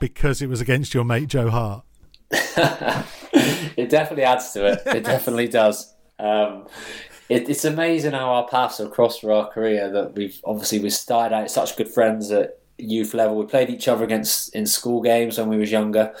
because 0.00 0.40
it 0.40 0.48
was 0.48 0.60
against 0.60 0.94
your 0.94 1.04
mate 1.04 1.28
Joe 1.28 1.50
Hart? 1.50 1.84
it 2.30 3.90
definitely 3.90 4.24
adds 4.24 4.52
to 4.52 4.66
it. 4.66 4.82
It 4.86 5.04
definitely 5.04 5.48
does. 5.48 5.94
Um, 6.18 6.66
it, 7.28 7.48
it's 7.48 7.64
amazing 7.64 8.12
how 8.12 8.30
our 8.30 8.48
paths 8.48 8.78
have 8.78 8.90
crossed 8.90 9.20
for 9.20 9.32
our 9.32 9.48
career. 9.48 9.90
That 9.90 10.14
we've 10.14 10.40
obviously 10.44 10.78
we 10.78 10.90
started 10.90 11.34
out 11.34 11.50
such 11.50 11.76
good 11.76 11.88
friends 11.88 12.30
at 12.30 12.58
youth 12.78 13.14
level. 13.14 13.36
We 13.36 13.46
played 13.46 13.70
each 13.70 13.88
other 13.88 14.04
against 14.04 14.54
in 14.54 14.66
school 14.66 15.02
games 15.02 15.38
when 15.38 15.48
we 15.48 15.56
was 15.56 15.70
younger. 15.70 16.14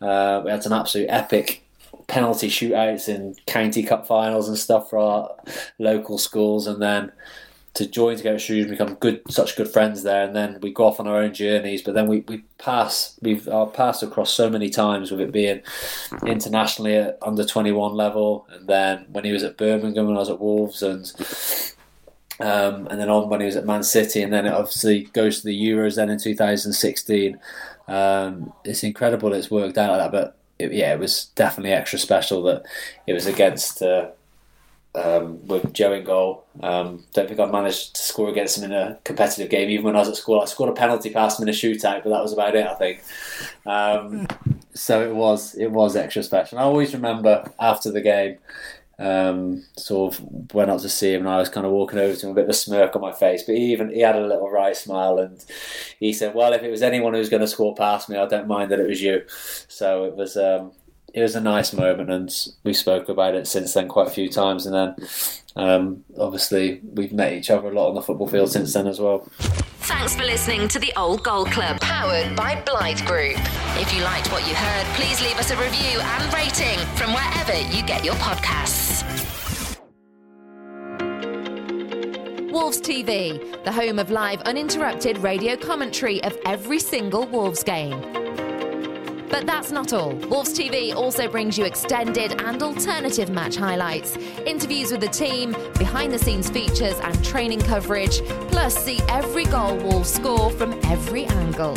Uh, 0.00 0.42
we 0.44 0.50
had 0.50 0.64
an 0.66 0.72
absolute 0.72 1.06
epic 1.08 1.63
penalty 2.06 2.48
shootouts 2.48 3.08
in 3.08 3.34
county 3.46 3.82
cup 3.82 4.06
finals 4.06 4.48
and 4.48 4.58
stuff 4.58 4.90
for 4.90 4.98
our 4.98 5.30
local 5.78 6.18
schools, 6.18 6.66
and 6.66 6.80
then 6.80 7.12
to 7.74 7.86
join 7.86 8.16
together 8.16 8.38
shoes 8.38 8.68
become 8.68 8.94
good 8.94 9.20
such 9.28 9.56
good 9.56 9.68
friends 9.68 10.04
there 10.04 10.24
and 10.24 10.36
then 10.36 10.60
we 10.62 10.72
go 10.72 10.86
off 10.86 11.00
on 11.00 11.08
our 11.08 11.16
own 11.16 11.34
journeys. 11.34 11.82
But 11.82 11.94
then 11.94 12.06
we, 12.06 12.20
we 12.28 12.44
pass 12.58 13.18
we've 13.20 13.48
our 13.48 13.66
paths 13.66 14.02
across 14.02 14.32
so 14.32 14.48
many 14.48 14.70
times 14.70 15.10
with 15.10 15.20
it 15.20 15.32
being 15.32 15.60
internationally 16.24 16.94
at 16.94 17.18
under 17.20 17.44
21 17.44 17.92
level. 17.94 18.46
And 18.50 18.68
then 18.68 19.06
when 19.10 19.24
he 19.24 19.32
was 19.32 19.42
at 19.42 19.58
Birmingham 19.58 20.06
and 20.06 20.16
I 20.16 20.20
was 20.20 20.30
at 20.30 20.40
Wolves 20.40 20.82
and 20.82 21.12
um, 22.40 22.86
and 22.86 23.00
then 23.00 23.10
on 23.10 23.28
when 23.28 23.40
he 23.40 23.46
was 23.46 23.56
at 23.56 23.66
Man 23.66 23.82
City 23.82 24.22
and 24.22 24.32
then 24.32 24.46
it 24.46 24.52
obviously 24.52 25.04
goes 25.12 25.40
to 25.40 25.46
the 25.46 25.68
Euros 25.68 25.96
then 25.96 26.10
in 26.10 26.18
2016 26.18 27.38
um, 27.86 28.52
it's 28.64 28.82
incredible 28.82 29.32
it's 29.32 29.50
worked 29.50 29.78
out 29.78 29.90
like 29.90 30.00
that 30.00 30.12
but 30.12 30.36
it, 30.58 30.72
yeah, 30.72 30.92
it 30.92 30.98
was 30.98 31.26
definitely 31.34 31.72
extra 31.72 31.98
special 31.98 32.42
that 32.44 32.64
it 33.06 33.12
was 33.12 33.26
against 33.26 33.82
uh, 33.82 34.08
um, 34.94 35.44
with 35.46 35.72
Joe 35.72 35.92
in 35.92 36.04
goal. 36.04 36.44
Um, 36.62 37.04
don't 37.12 37.26
think 37.28 37.40
I've 37.40 37.50
managed 37.50 37.96
to 37.96 38.02
score 38.02 38.28
against 38.28 38.58
him 38.58 38.64
in 38.64 38.72
a 38.72 38.98
competitive 39.04 39.50
game. 39.50 39.68
Even 39.70 39.86
when 39.86 39.96
I 39.96 40.00
was 40.00 40.08
at 40.08 40.16
school, 40.16 40.40
I 40.40 40.44
scored 40.44 40.70
a 40.70 40.74
penalty 40.74 41.10
past 41.10 41.40
him 41.40 41.48
in 41.48 41.54
a 41.54 41.56
shootout, 41.56 42.04
but 42.04 42.10
that 42.10 42.22
was 42.22 42.32
about 42.32 42.54
it, 42.54 42.66
I 42.66 42.74
think. 42.74 43.02
Um, 43.66 44.28
so 44.74 45.02
it 45.02 45.14
was 45.14 45.54
it 45.54 45.70
was 45.70 45.96
extra 45.96 46.22
special. 46.22 46.58
And 46.58 46.64
I 46.64 46.68
always 46.68 46.94
remember 46.94 47.50
after 47.58 47.90
the 47.90 48.00
game 48.00 48.38
um, 48.98 49.64
sort 49.76 50.14
of 50.14 50.54
went 50.54 50.70
up 50.70 50.80
to 50.80 50.88
see 50.88 51.12
him 51.14 51.22
and 51.22 51.28
I 51.28 51.38
was 51.38 51.48
kind 51.48 51.66
of 51.66 51.72
walking 51.72 51.98
over 51.98 52.14
to 52.14 52.26
him, 52.26 52.34
with 52.34 52.38
a 52.38 52.40
bit 52.42 52.44
of 52.44 52.50
a 52.50 52.58
smirk 52.58 52.94
on 52.94 53.02
my 53.02 53.12
face. 53.12 53.42
But 53.42 53.56
he 53.56 53.72
even 53.72 53.90
he 53.90 54.00
had 54.00 54.16
a 54.16 54.26
little 54.26 54.50
wry 54.50 54.72
smile 54.72 55.18
and 55.18 55.44
he 55.98 56.12
said, 56.12 56.34
"Well, 56.34 56.52
if 56.52 56.62
it 56.62 56.70
was 56.70 56.82
anyone 56.82 57.12
who 57.12 57.18
was 57.18 57.28
going 57.28 57.40
to 57.40 57.48
score 57.48 57.74
past 57.74 58.08
me, 58.08 58.16
I 58.16 58.26
don't 58.26 58.48
mind 58.48 58.70
that 58.70 58.80
it 58.80 58.88
was 58.88 59.02
you." 59.02 59.22
So 59.68 60.04
it 60.04 60.16
was 60.16 60.36
um, 60.36 60.72
it 61.14 61.22
was 61.22 61.36
a 61.36 61.40
nice 61.40 61.72
moment, 61.72 62.10
and 62.10 62.48
we 62.64 62.74
spoke 62.74 63.08
about 63.08 63.36
it 63.36 63.46
since 63.46 63.72
then 63.72 63.86
quite 63.86 64.08
a 64.08 64.10
few 64.10 64.28
times. 64.28 64.66
And 64.66 64.74
then 64.74 65.08
um, 65.54 66.04
obviously 66.18 66.80
we've 66.82 67.12
met 67.12 67.32
each 67.32 67.50
other 67.50 67.68
a 67.68 67.72
lot 67.72 67.88
on 67.90 67.94
the 67.94 68.02
football 68.02 68.26
field 68.26 68.50
since 68.50 68.72
then 68.72 68.88
as 68.88 68.98
well. 68.98 69.20
Thanks 69.38 70.16
for 70.16 70.24
listening 70.24 70.66
to 70.68 70.80
the 70.80 70.92
Old 70.96 71.22
Gold 71.22 71.52
Club, 71.52 71.80
powered 71.80 72.34
by 72.34 72.60
Blythe 72.66 73.06
Group. 73.06 73.36
If 73.76 73.94
you 73.94 74.02
liked 74.02 74.32
what 74.32 74.46
you 74.48 74.56
heard, 74.56 74.86
please 74.96 75.20
leave 75.20 75.38
us 75.38 75.52
a 75.52 75.56
review 75.56 76.00
and 76.00 76.34
rating 76.34 76.78
from 76.96 77.12
wherever 77.12 77.54
you 77.74 77.84
get 77.84 78.04
your 78.04 78.14
podcasts. 78.14 79.04
Wolves 82.50 82.80
TV, 82.80 83.62
the 83.64 83.72
home 83.72 84.00
of 84.00 84.10
live 84.10 84.40
uninterrupted 84.42 85.18
radio 85.18 85.56
commentary 85.56 86.22
of 86.24 86.36
every 86.44 86.80
single 86.80 87.26
Wolves 87.26 87.62
game. 87.62 88.23
But 89.34 89.46
that's 89.46 89.72
not 89.72 89.92
all. 89.92 90.12
Wolves 90.30 90.56
TV 90.56 90.94
also 90.94 91.26
brings 91.26 91.58
you 91.58 91.64
extended 91.64 92.40
and 92.40 92.62
alternative 92.62 93.30
match 93.30 93.56
highlights, 93.56 94.16
interviews 94.46 94.92
with 94.92 95.00
the 95.00 95.08
team, 95.08 95.56
behind 95.76 96.12
the 96.12 96.20
scenes 96.20 96.48
features, 96.48 96.94
and 97.00 97.24
training 97.24 97.60
coverage, 97.62 98.24
plus 98.52 98.76
see 98.76 99.00
every 99.08 99.44
goal 99.46 99.76
Wolves 99.78 100.08
score 100.08 100.52
from 100.52 100.78
every 100.84 101.24
angle. 101.24 101.74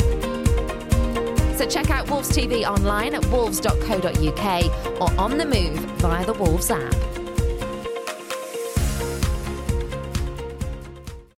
So 1.56 1.66
check 1.68 1.90
out 1.90 2.08
Wolves 2.08 2.30
TV 2.30 2.62
online 2.62 3.16
at 3.16 3.26
wolves.co.uk 3.26 5.00
or 5.00 5.20
on 5.20 5.36
the 5.36 5.44
move 5.44 5.80
via 5.98 6.24
the 6.24 6.34
Wolves 6.34 6.70
app. 6.70 7.07